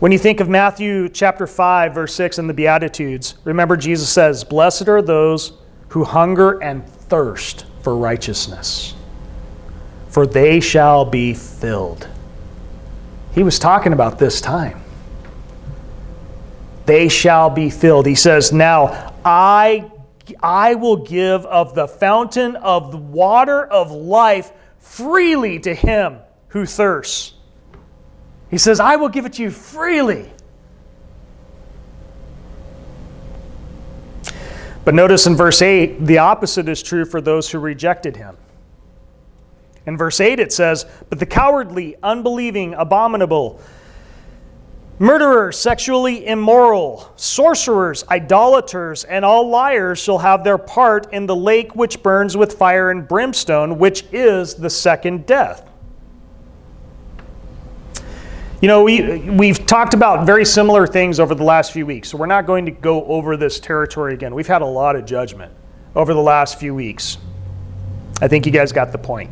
[0.00, 4.44] When you think of Matthew chapter 5, verse 6 in the Beatitudes, remember Jesus says,
[4.44, 5.54] Blessed are those
[5.88, 8.94] who hunger and thirst for righteousness
[10.10, 12.06] for they shall be filled.
[13.32, 14.82] He was talking about this time.
[16.86, 18.06] They shall be filled.
[18.06, 19.90] He says, Now I,
[20.42, 26.66] I will give of the fountain of the water of life freely to him who
[26.66, 27.34] thirsts.
[28.50, 30.28] He says, I will give it to you freely.
[34.84, 38.36] But notice in verse 8, the opposite is true for those who rejected him.
[39.86, 43.60] In verse 8, it says, But the cowardly, unbelieving, abominable,
[44.98, 51.74] murderers, sexually immoral, sorcerers, idolaters, and all liars shall have their part in the lake
[51.74, 55.66] which burns with fire and brimstone, which is the second death.
[58.60, 62.18] You know, we, we've talked about very similar things over the last few weeks, so
[62.18, 64.34] we're not going to go over this territory again.
[64.34, 65.50] We've had a lot of judgment
[65.96, 67.16] over the last few weeks.
[68.20, 69.30] I think you guys got the point.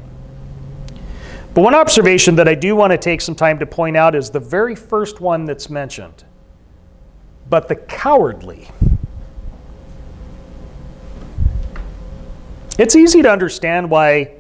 [1.59, 4.31] But one observation that I do want to take some time to point out is
[4.31, 6.23] the very first one that's mentioned.
[7.51, 8.69] But the cowardly.
[12.79, 14.37] It's easy to understand why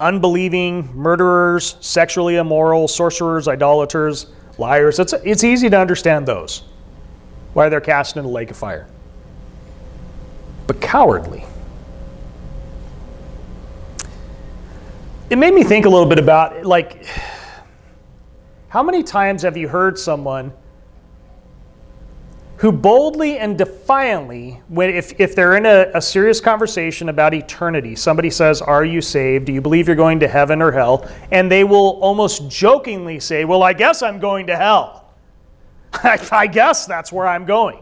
[0.00, 6.62] unbelieving, murderers, sexually immoral, sorcerers, idolaters, liars, it's, it's easy to understand those,
[7.52, 8.88] why they're cast into the lake of fire.
[10.66, 11.44] But cowardly.
[15.30, 17.04] It made me think a little bit about like
[18.68, 20.52] how many times have you heard someone
[22.58, 27.94] who boldly and defiantly, when, if, if they're in a, a, serious conversation about eternity,
[27.94, 29.46] somebody says, Are you saved?
[29.46, 31.08] Do you believe you're going to heaven or hell?
[31.30, 35.14] And they will almost jokingly say, Well, I guess I'm going to hell.
[35.92, 37.80] I, I guess that's where I'm going.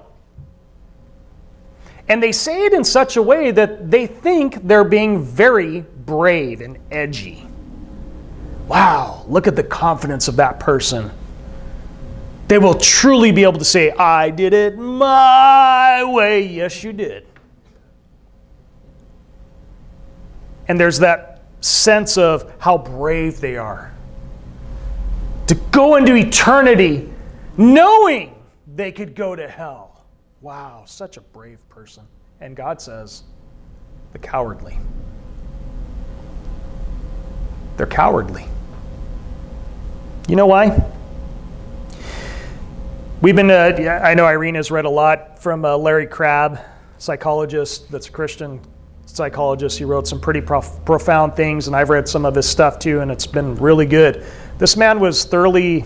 [2.09, 6.61] And they say it in such a way that they think they're being very brave
[6.61, 7.47] and edgy.
[8.69, 11.11] Wow, look at the confidence of that person.
[12.49, 16.47] They will truly be able to say, I did it my way.
[16.47, 17.27] Yes, you did.
[20.69, 23.93] And there's that sense of how brave they are.
[25.49, 27.09] To go into eternity
[27.57, 28.35] knowing
[28.75, 29.86] they could go to hell.
[30.47, 32.05] Wow, such a brave person.
[32.41, 33.25] And God says,
[34.13, 34.79] the cowardly.
[37.77, 38.45] They're cowardly.
[40.29, 40.89] You know why?
[43.21, 46.61] We've been, uh, I know Irene has read a lot from uh, Larry Crabb,
[46.99, 48.61] psychologist that's a Christian
[49.07, 49.77] psychologist.
[49.79, 53.01] He wrote some pretty prof- profound things, and I've read some of his stuff too,
[53.01, 54.25] and it's been really good.
[54.59, 55.85] This man was thoroughly,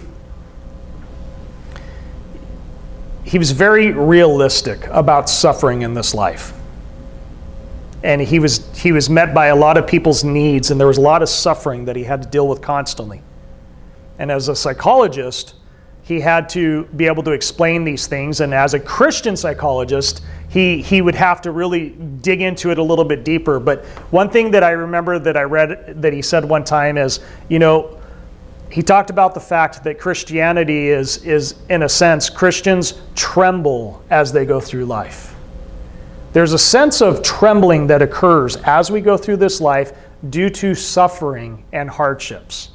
[3.31, 6.53] he was very realistic about suffering in this life.
[8.03, 10.99] And he was he was met by a lot of people's needs and there was
[10.99, 13.23] a lot of suffering that he had to deal with constantly.
[14.19, 15.55] And as a psychologist
[16.03, 20.83] he had to be able to explain these things and as a christian psychologist he
[20.83, 21.91] he would have to really
[22.23, 23.61] dig into it a little bit deeper.
[23.61, 27.21] But one thing that i remember that i read that he said one time is
[27.49, 28.00] you know
[28.71, 34.33] he talked about the fact that christianity is is in a sense christians tremble as
[34.33, 35.35] they go through life
[36.33, 39.93] there's a sense of trembling that occurs as we go through this life
[40.29, 42.71] due to suffering and hardships.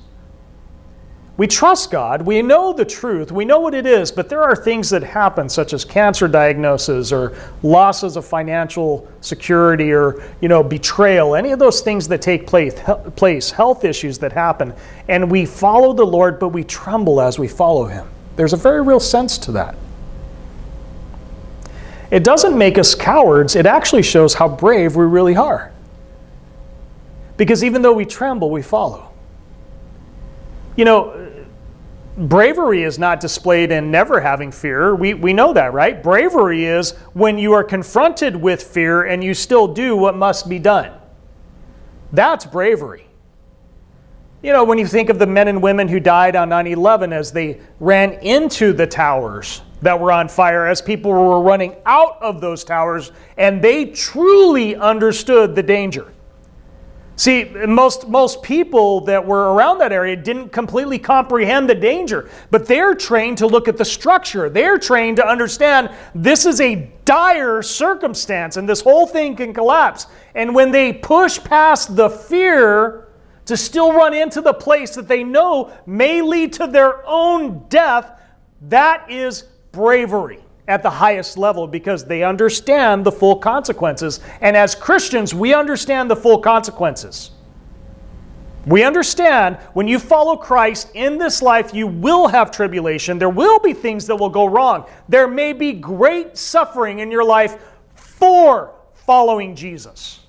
[1.38, 2.22] We trust God.
[2.22, 3.30] We know the truth.
[3.30, 7.12] We know what it is, but there are things that happen, such as cancer diagnosis
[7.12, 11.36] or losses of financial security or you know betrayal.
[11.36, 12.74] Any of those things that take place,
[13.18, 14.74] place health issues that happen,
[15.10, 18.08] and we follow the Lord, but we tremble as we follow Him.
[18.38, 19.76] There's a very real sense to that.
[22.12, 23.58] It doesn't make us cowards.
[23.58, 25.74] It actually shows how brave we really are.
[27.36, 29.12] Because even though we tremble, we follow.
[30.76, 31.46] You know,
[32.18, 34.96] bravery is not displayed in never having fear.
[34.96, 36.02] We, we know that, right?
[36.02, 40.60] Bravery is when you are confronted with fear and you still do what must be
[40.60, 40.92] done.
[42.12, 43.08] That's bravery.
[44.42, 47.12] You know, when you think of the men and women who died on 9 11
[47.12, 52.22] as they ran into the towers that were on fire, as people were running out
[52.22, 56.14] of those towers, and they truly understood the danger.
[57.18, 62.66] See, most, most people that were around that area didn't completely comprehend the danger, but
[62.66, 64.50] they're trained to look at the structure.
[64.50, 70.08] They're trained to understand this is a dire circumstance and this whole thing can collapse.
[70.34, 73.08] And when they push past the fear
[73.46, 78.20] to still run into the place that they know may lead to their own death,
[78.64, 84.20] that is bravery at the highest level because they understand the full consequences.
[84.42, 87.32] And as Christians, we understand the full consequences.
[88.66, 93.20] We understand when you follow Christ in this life, you will have tribulation.
[93.20, 94.86] There will be things that will go wrong.
[95.08, 97.62] There may be great suffering in your life
[97.94, 100.22] for following Jesus.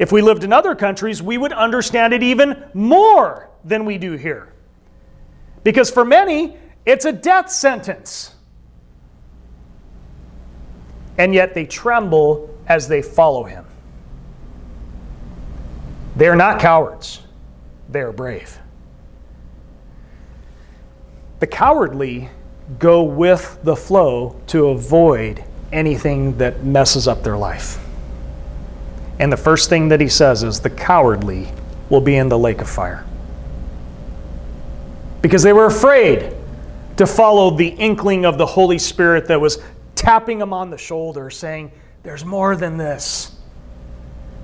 [0.00, 4.14] If we lived in other countries, we would understand it even more than we do
[4.14, 4.52] here.
[5.62, 8.31] Because for many, it's a death sentence.
[11.18, 13.64] And yet they tremble as they follow him.
[16.16, 17.20] They're not cowards,
[17.88, 18.58] they're brave.
[21.40, 22.28] The cowardly
[22.78, 25.42] go with the flow to avoid
[25.72, 27.78] anything that messes up their life.
[29.18, 31.48] And the first thing that he says is the cowardly
[31.88, 33.04] will be in the lake of fire.
[35.20, 36.34] Because they were afraid
[36.96, 39.58] to follow the inkling of the Holy Spirit that was
[40.02, 41.70] tapping them on the shoulder, saying,
[42.02, 43.36] There's more than this.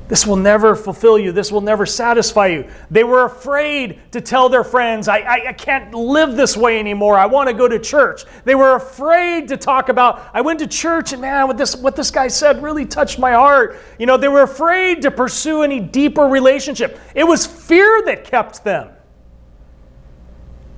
[0.06, 1.32] This will never fulfill you.
[1.32, 2.70] This will never satisfy you.
[2.90, 7.18] They were afraid to tell their friends, I, I, I can't live this way anymore.
[7.18, 8.22] I want to go to church.
[8.44, 11.94] They were afraid to talk about, I went to church and man, what this, what
[11.94, 13.76] this guy said really touched my heart.
[13.98, 16.98] You know, they were afraid to pursue any deeper relationship.
[17.14, 18.88] It was fear that kept them.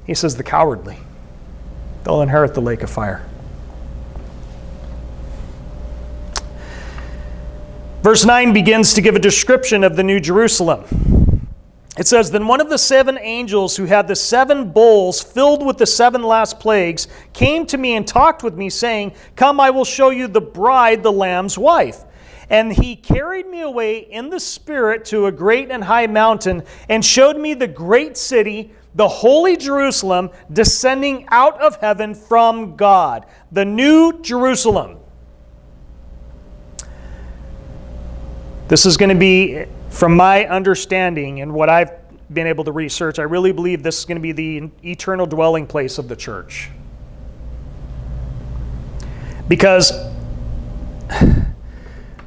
[0.07, 0.97] He says, the cowardly.
[2.03, 3.30] They'll inherit the lake of fire.
[8.03, 10.87] Verse 9 begins to give a description of the New Jerusalem.
[11.99, 15.77] It says, Then one of the seven angels who had the seven bowls filled with
[15.77, 19.85] the seven last plagues came to me and talked with me, saying, Come, I will
[19.85, 22.05] show you the bride, the Lamb's wife.
[22.49, 27.05] And he carried me away in the Spirit to a great and high mountain and
[27.05, 33.67] showed me the great city the holy Jerusalem descending out of heaven from God, the
[33.67, 35.00] new Jerusalem.
[38.71, 41.91] This is going to be, from my understanding and what I've
[42.33, 45.67] been able to research, I really believe this is going to be the eternal dwelling
[45.67, 46.71] place of the church.
[49.49, 49.93] Because,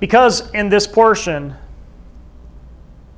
[0.01, 1.55] because in this portion,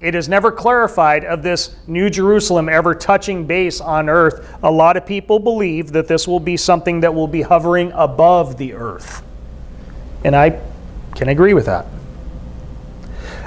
[0.02, 4.56] it is never clarified of this New Jerusalem ever touching base on earth.
[4.62, 8.60] A lot of people believe that this will be something that will be hovering above
[8.60, 9.24] the earth.
[10.24, 10.62] And I
[11.16, 11.88] can agree with that.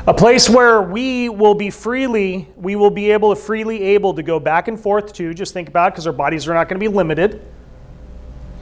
[0.08, 4.22] A place where we will be freely, we will be able to freely able to
[4.22, 5.34] go back and forth to.
[5.34, 7.42] Just think about because our bodies are not going to be limited.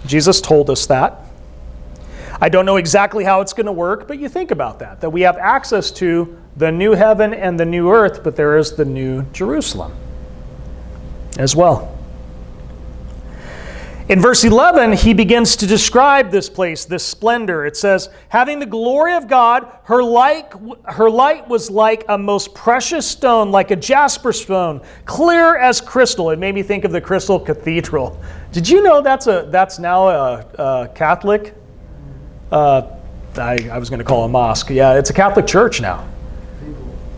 [0.07, 1.21] Jesus told us that.
[2.41, 5.11] I don't know exactly how it's going to work, but you think about that, that
[5.11, 8.85] we have access to the new heaven and the new earth, but there is the
[8.85, 9.95] new Jerusalem
[11.39, 11.96] as well.
[14.09, 17.67] In verse 11, he begins to describe this place, this splendor.
[17.67, 20.53] It says, Having the glory of God, her light,
[20.85, 26.31] her light was like a most precious stone, like a jasper stone, clear as crystal.
[26.31, 28.21] It made me think of the Crystal Cathedral.
[28.53, 31.55] Did you know that's, a, that's now a, a Catholic
[32.51, 32.97] uh,
[33.37, 34.71] I, I was going to call a mosque.
[34.71, 36.07] Yeah, it's a Catholic church now.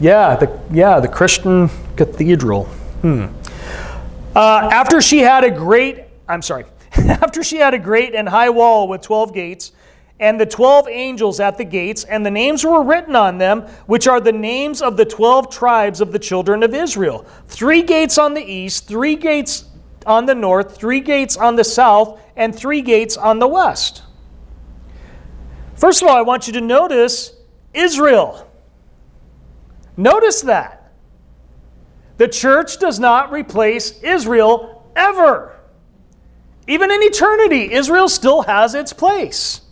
[0.00, 2.64] Yeah, the, yeah, the Christian cathedral.
[3.02, 3.26] Hmm.
[4.34, 6.64] Uh, after she had a great, I'm sorry,
[7.08, 9.72] after she had a great and high wall with 12 gates,
[10.20, 14.08] and the twelve angels at the gates, and the names were written on them, which
[14.08, 17.24] are the names of the twelve tribes of the children of Israel.
[17.46, 19.64] Three gates on the east, three gates
[20.06, 24.02] on the north, three gates on the south, and three gates on the west.
[25.76, 27.32] First of all, I want you to notice
[27.72, 28.50] Israel.
[29.96, 30.92] Notice that.
[32.16, 35.57] The church does not replace Israel ever.
[36.68, 39.62] Even in eternity, Israel still has its place.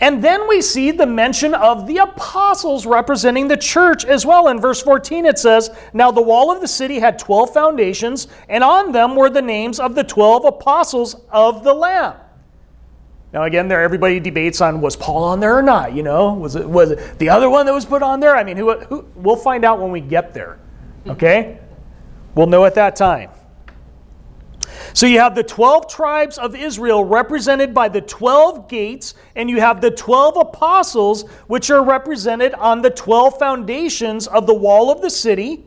[0.00, 4.48] And then we see the mention of the apostles representing the church as well.
[4.48, 8.62] In verse 14, it says, Now the wall of the city had 12 foundations, and
[8.62, 12.16] on them were the names of the 12 apostles of the Lamb.
[13.32, 15.94] Now, again, there everybody debates on was Paul on there or not.
[15.94, 18.36] You know, was it was it the other one that was put on there?
[18.36, 20.58] I mean, who, who we'll find out when we get there.
[21.06, 21.58] Okay,
[22.34, 23.30] we'll know at that time.
[24.92, 29.60] So you have the 12 tribes of Israel represented by the 12 gates, and you
[29.60, 35.02] have the 12 apostles, which are represented on the 12 foundations of the wall of
[35.02, 35.64] the city.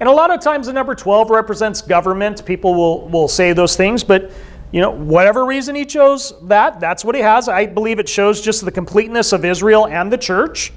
[0.00, 2.44] And a lot of times the number 12 represents government.
[2.44, 4.30] People will, will say those things, but
[4.70, 7.48] you know, whatever reason he chose that, that's what he has.
[7.48, 10.72] I believe it shows just the completeness of Israel and the church.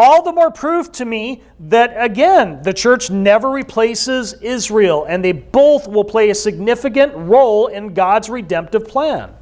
[0.00, 5.32] All the more proof to me that, again, the church never replaces Israel, and they
[5.32, 9.34] both will play a significant role in God's redemptive plan.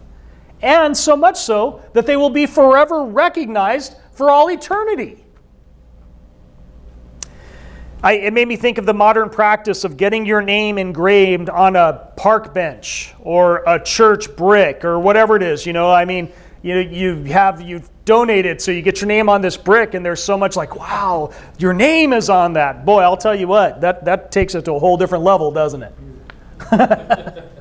[0.62, 5.22] And so much so that they will be forever recognized for all eternity.
[8.02, 11.76] I, it made me think of the modern practice of getting your name engraved on
[11.76, 15.66] a park bench or a church brick or whatever it is.
[15.66, 16.32] You know, I mean,
[16.66, 20.22] you you have you've donated, so you get your name on this brick, and there's
[20.22, 22.84] so much like, wow, your name is on that.
[22.84, 25.82] Boy, I'll tell you what, that that takes it to a whole different level, doesn't
[25.82, 25.94] it?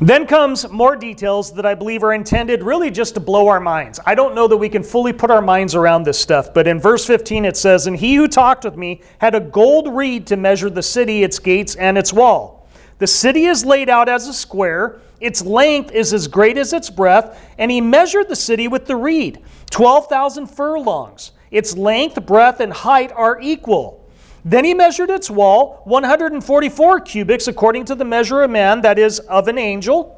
[0.00, 3.98] Then comes more details that I believe are intended really just to blow our minds.
[4.06, 6.78] I don't know that we can fully put our minds around this stuff, but in
[6.78, 10.36] verse 15 it says, And he who talked with me had a gold reed to
[10.36, 12.68] measure the city, its gates, and its wall.
[12.98, 16.90] The city is laid out as a square its length is as great as its
[16.90, 21.32] breadth, and he measured the city with the reed 12,000 furlongs.
[21.50, 24.06] Its length, breadth, and height are equal.
[24.44, 29.18] Then he measured its wall 144 cubits according to the measure of man, that is,
[29.20, 30.17] of an angel.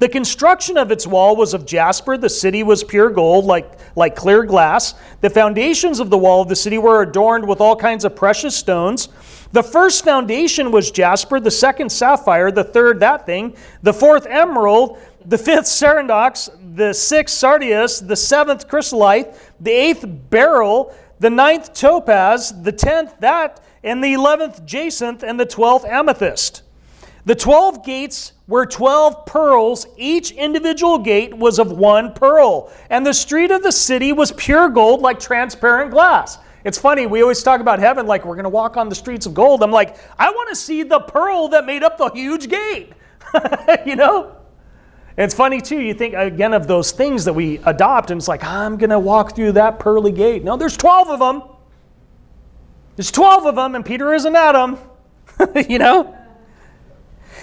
[0.00, 2.16] The construction of its wall was of jasper.
[2.16, 4.94] The city was pure gold, like, like clear glass.
[5.20, 8.56] The foundations of the wall of the city were adorned with all kinds of precious
[8.56, 9.10] stones.
[9.52, 14.98] The first foundation was jasper, the second sapphire, the third that thing, the fourth emerald,
[15.26, 22.54] the fifth sardonyx, the sixth sardius, the seventh chrysolite, the eighth beryl, the ninth topaz,
[22.62, 26.62] the tenth that, and the eleventh jacinth, and the twelfth amethyst.
[27.24, 29.86] The twelve gates were twelve pearls.
[29.96, 34.68] Each individual gate was of one pearl, and the street of the city was pure
[34.68, 36.38] gold like transparent glass.
[36.64, 39.24] It's funny, we always talk about heaven like we're going to walk on the streets
[39.24, 39.62] of gold.
[39.62, 42.92] I'm like, I want to see the pearl that made up the huge gate.
[43.86, 44.36] you know?
[45.16, 48.44] it's funny too, you think again of those things that we adopt, and it's like,
[48.44, 50.44] I'm going to walk through that pearly gate.
[50.44, 51.42] No, there's 12 of them.
[52.96, 54.78] There's 12 of them, and Peter isn't at them.
[55.68, 56.16] you know?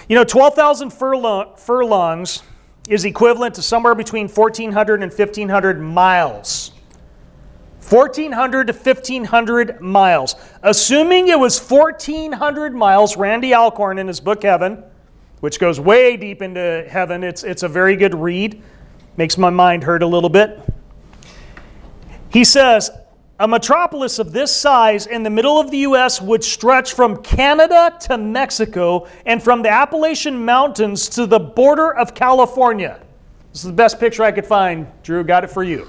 [0.07, 2.43] You know, 12,000 furlongs
[2.87, 6.71] is equivalent to somewhere between 1,400 and 1,500 miles.
[7.89, 10.35] 1,400 to 1,500 miles.
[10.63, 14.83] Assuming it was 1,400 miles, Randy Alcorn in his book Heaven,
[15.41, 18.61] which goes way deep into heaven, it's, it's a very good read,
[19.17, 20.59] makes my mind hurt a little bit.
[22.29, 22.91] He says,
[23.39, 26.19] a metropolis of this size in the middle of the U.S.
[26.21, 32.15] would stretch from Canada to Mexico and from the Appalachian Mountains to the border of
[32.15, 32.99] California.
[33.51, 34.87] This is the best picture I could find.
[35.03, 35.87] Drew, got it for you.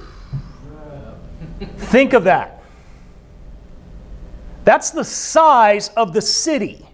[1.76, 2.62] Think of that.
[4.64, 6.86] That's the size of the city.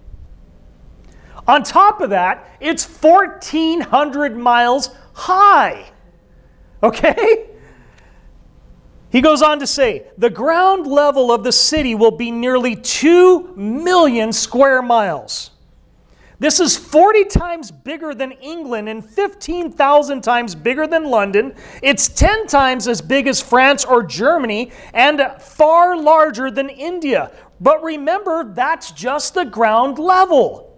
[1.49, 5.85] On top of that, it's 1,400 miles high.
[6.83, 7.51] Okay?
[9.15, 13.55] He goes on to say the ground level of the city will be nearly 2
[13.55, 15.53] million square miles.
[16.41, 21.55] This is 40 times bigger than England and 15,000 times bigger than London.
[21.81, 27.31] It's 10 times as big as France or Germany and far larger than India.
[27.61, 30.77] But remember, that's just the ground level.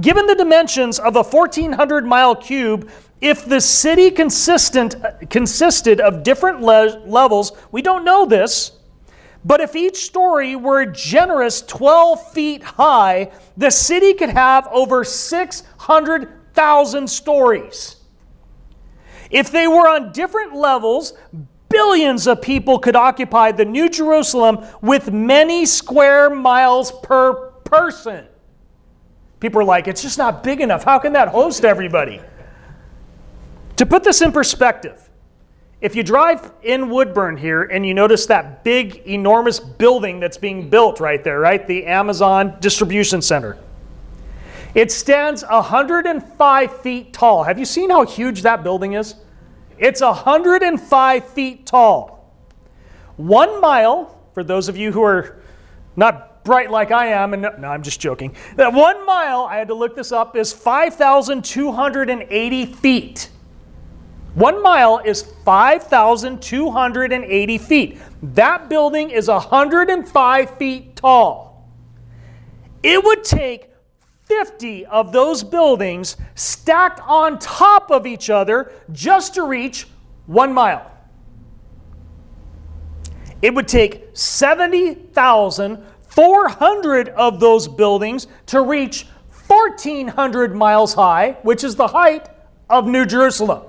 [0.00, 2.88] Given the dimensions of a 1,400 mile cube,
[3.20, 4.96] if the city consistent,
[5.30, 8.72] consisted of different le- levels, we don't know this,
[9.44, 17.08] but if each story were generous 12 feet high, the city could have over 600,000
[17.08, 17.96] stories.
[19.30, 21.14] If they were on different levels,
[21.68, 28.26] billions of people could occupy the New Jerusalem with many square miles per person.
[29.40, 30.84] People are like, it's just not big enough.
[30.84, 32.20] How can that host everybody?
[33.76, 35.10] To put this in perspective,
[35.80, 40.70] if you drive in Woodburn here and you notice that big, enormous building that's being
[40.70, 41.66] built right there, right?
[41.66, 43.58] The Amazon Distribution Center.
[44.74, 47.44] It stands 105 feet tall.
[47.44, 49.16] Have you seen how huge that building is?
[49.78, 52.32] It's 105 feet tall.
[53.16, 55.36] One mile, for those of you who are
[55.96, 59.56] not bright like I am, and no, no I'm just joking, that one mile, I
[59.56, 63.30] had to look this up, is 5,280 feet.
[64.36, 67.98] One mile is 5,280 feet.
[68.22, 71.70] That building is 105 feet tall.
[72.82, 73.70] It would take
[74.24, 79.86] 50 of those buildings stacked on top of each other just to reach
[80.26, 80.92] one mile.
[83.40, 89.06] It would take 70,400 of those buildings to reach
[89.46, 92.28] 1,400 miles high, which is the height
[92.68, 93.62] of New Jerusalem.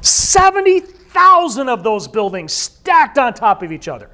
[0.00, 4.10] 70,000 of those buildings stacked on top of each other.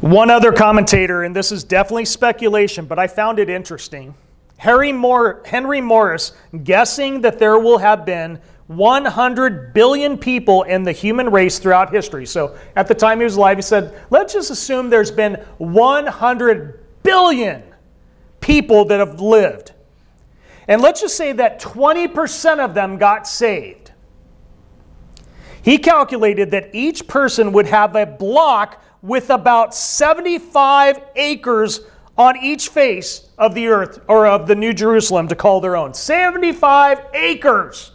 [0.00, 4.14] One other commentator, and this is definitely speculation, but I found it interesting.
[4.60, 6.32] Harry Moore, Henry Morris
[6.64, 12.26] guessing that there will have been 100 billion people in the human race throughout history.
[12.26, 16.84] So at the time he was alive, he said, let's just assume there's been 100
[17.02, 17.62] billion
[18.42, 19.72] people that have lived.
[20.68, 23.92] And let's just say that 20% of them got saved.
[25.62, 31.80] He calculated that each person would have a block with about 75 acres
[32.20, 35.94] on each face of the earth or of the New Jerusalem to call their own.
[35.94, 37.92] 75 acres,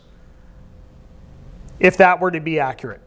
[1.80, 3.02] if that were to be accurate.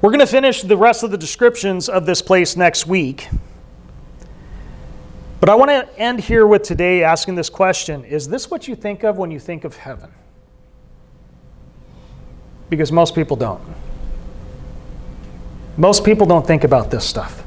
[0.00, 3.28] We're going to finish the rest of the descriptions of this place next week.
[5.40, 8.76] But I want to end here with today asking this question Is this what you
[8.76, 10.12] think of when you think of heaven?
[12.68, 13.60] Because most people don't.
[15.76, 17.39] Most people don't think about this stuff.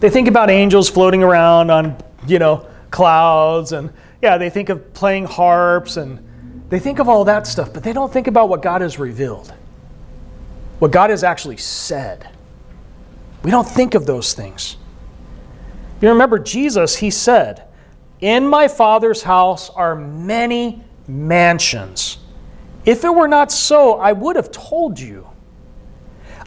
[0.00, 1.96] They think about angels floating around on,
[2.26, 3.92] you know, clouds and
[4.22, 6.26] yeah, they think of playing harps and
[6.68, 9.52] they think of all that stuff, but they don't think about what God has revealed.
[10.78, 12.28] What God has actually said.
[13.42, 14.76] We don't think of those things.
[16.00, 17.64] You remember Jesus, he said,
[18.20, 22.18] In my Father's house are many mansions.
[22.84, 25.26] If it were not so, I would have told you.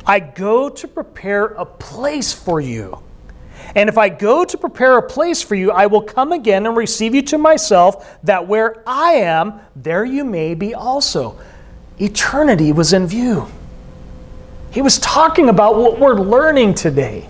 [0.06, 3.04] I go to prepare a place for you.
[3.76, 6.76] And if I go to prepare a place for you, I will come again and
[6.76, 11.40] receive you to myself, that where I am, there you may be also.
[12.00, 13.48] Eternity was in view.
[14.72, 17.28] He was talking about what we're learning today.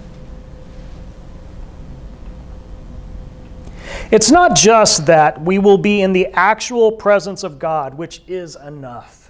[4.11, 8.55] It's not just that we will be in the actual presence of God, which is
[8.55, 9.22] enough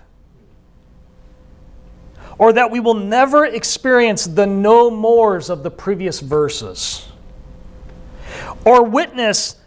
[2.38, 7.07] or that we will never experience the no mores of the previous verses,
[8.65, 9.57] or witness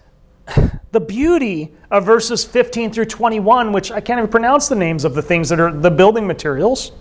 [0.93, 5.15] the beauty of verses 15 through 21, which I can't even pronounce the names of
[5.15, 6.93] the things that are the building materials,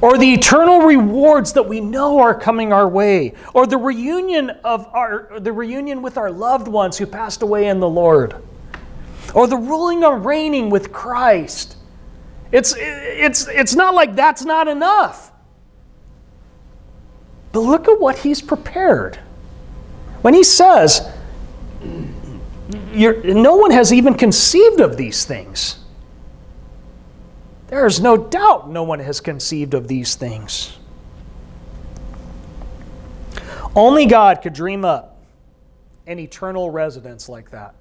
[0.00, 4.86] or the eternal rewards that we know are coming our way, or the reunion of
[4.94, 8.36] our the reunion with our loved ones who passed away in the Lord,
[9.34, 11.76] or the ruling or reigning with Christ.
[12.52, 15.30] It's it's it's not like that's not enough.
[17.52, 19.16] But look at what he's prepared.
[20.22, 21.08] When he says,
[21.82, 25.78] no one has even conceived of these things.
[27.68, 30.76] There is no doubt no one has conceived of these things.
[33.74, 35.16] Only God could dream up
[36.06, 37.74] an eternal residence like that.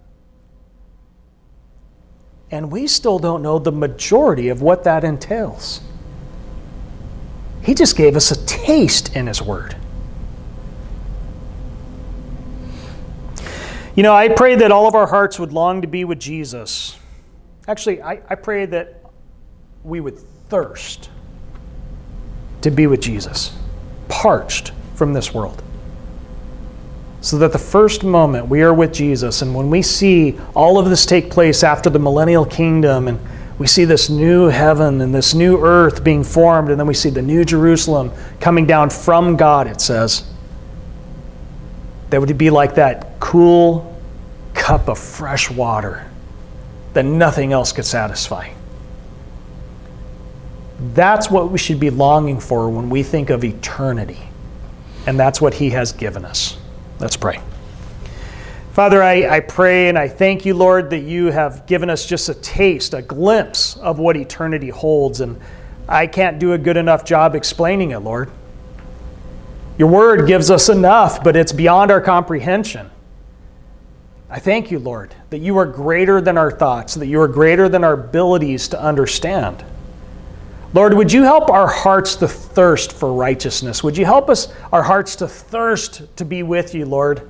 [2.52, 5.82] And we still don't know the majority of what that entails.
[7.62, 9.76] He just gave us a taste in His Word.
[13.96, 16.98] You know, I pray that all of our hearts would long to be with Jesus.
[17.68, 19.04] Actually, I, I pray that
[19.84, 21.10] we would thirst
[22.62, 23.54] to be with Jesus,
[24.08, 25.62] parched from this world.
[27.22, 30.90] So that the first moment we are with Jesus, and when we see all of
[30.90, 33.20] this take place after the millennial kingdom, and
[33.58, 37.10] we see this new heaven and this new earth being formed, and then we see
[37.10, 40.26] the new Jerusalem coming down from God, it says,
[42.10, 44.00] that would be like that cool
[44.54, 46.06] cup of fresh water
[46.94, 48.52] that nothing else could satisfy.
[50.94, 54.20] That's what we should be longing for when we think of eternity.
[55.06, 56.58] And that's what He has given us.
[57.00, 57.42] Let's pray.
[58.74, 62.30] Father, I, I pray and I thank you, Lord, that you have given us just
[62.30, 65.22] a taste, a glimpse of what eternity holds.
[65.22, 65.40] And
[65.88, 68.30] I can't do a good enough job explaining it, Lord.
[69.78, 72.90] Your word gives us enough, but it's beyond our comprehension.
[74.30, 77.68] I thank you, Lord, that you are greater than our thoughts, that you are greater
[77.68, 79.64] than our abilities to understand.
[80.74, 83.84] Lord, would you help our hearts to thirst for righteousness?
[83.84, 87.28] Would you help us, our hearts to thirst to be with you, Lord?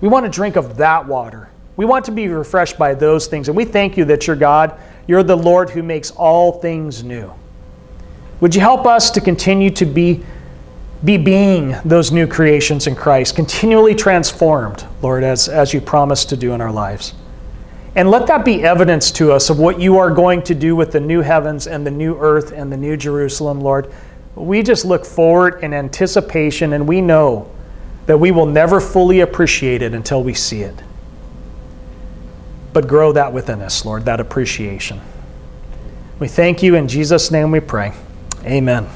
[0.00, 1.50] We want to drink of that water.
[1.76, 3.48] We want to be refreshed by those things.
[3.48, 4.78] And we thank you that you're God.
[5.06, 7.32] You're the Lord who makes all things new.
[8.40, 10.24] Would you help us to continue to be,
[11.04, 16.36] be being those new creations in Christ, continually transformed, Lord, as, as you promised to
[16.36, 17.14] do in our lives?
[17.96, 20.92] And let that be evidence to us of what you are going to do with
[20.92, 23.92] the new heavens and the new earth and the new Jerusalem, Lord.
[24.34, 27.50] We just look forward in anticipation and we know
[28.06, 30.82] that we will never fully appreciate it until we see it.
[32.72, 35.00] But grow that within us, Lord, that appreciation.
[36.18, 36.74] We thank you.
[36.74, 37.92] In Jesus' name we pray.
[38.44, 38.88] Amen.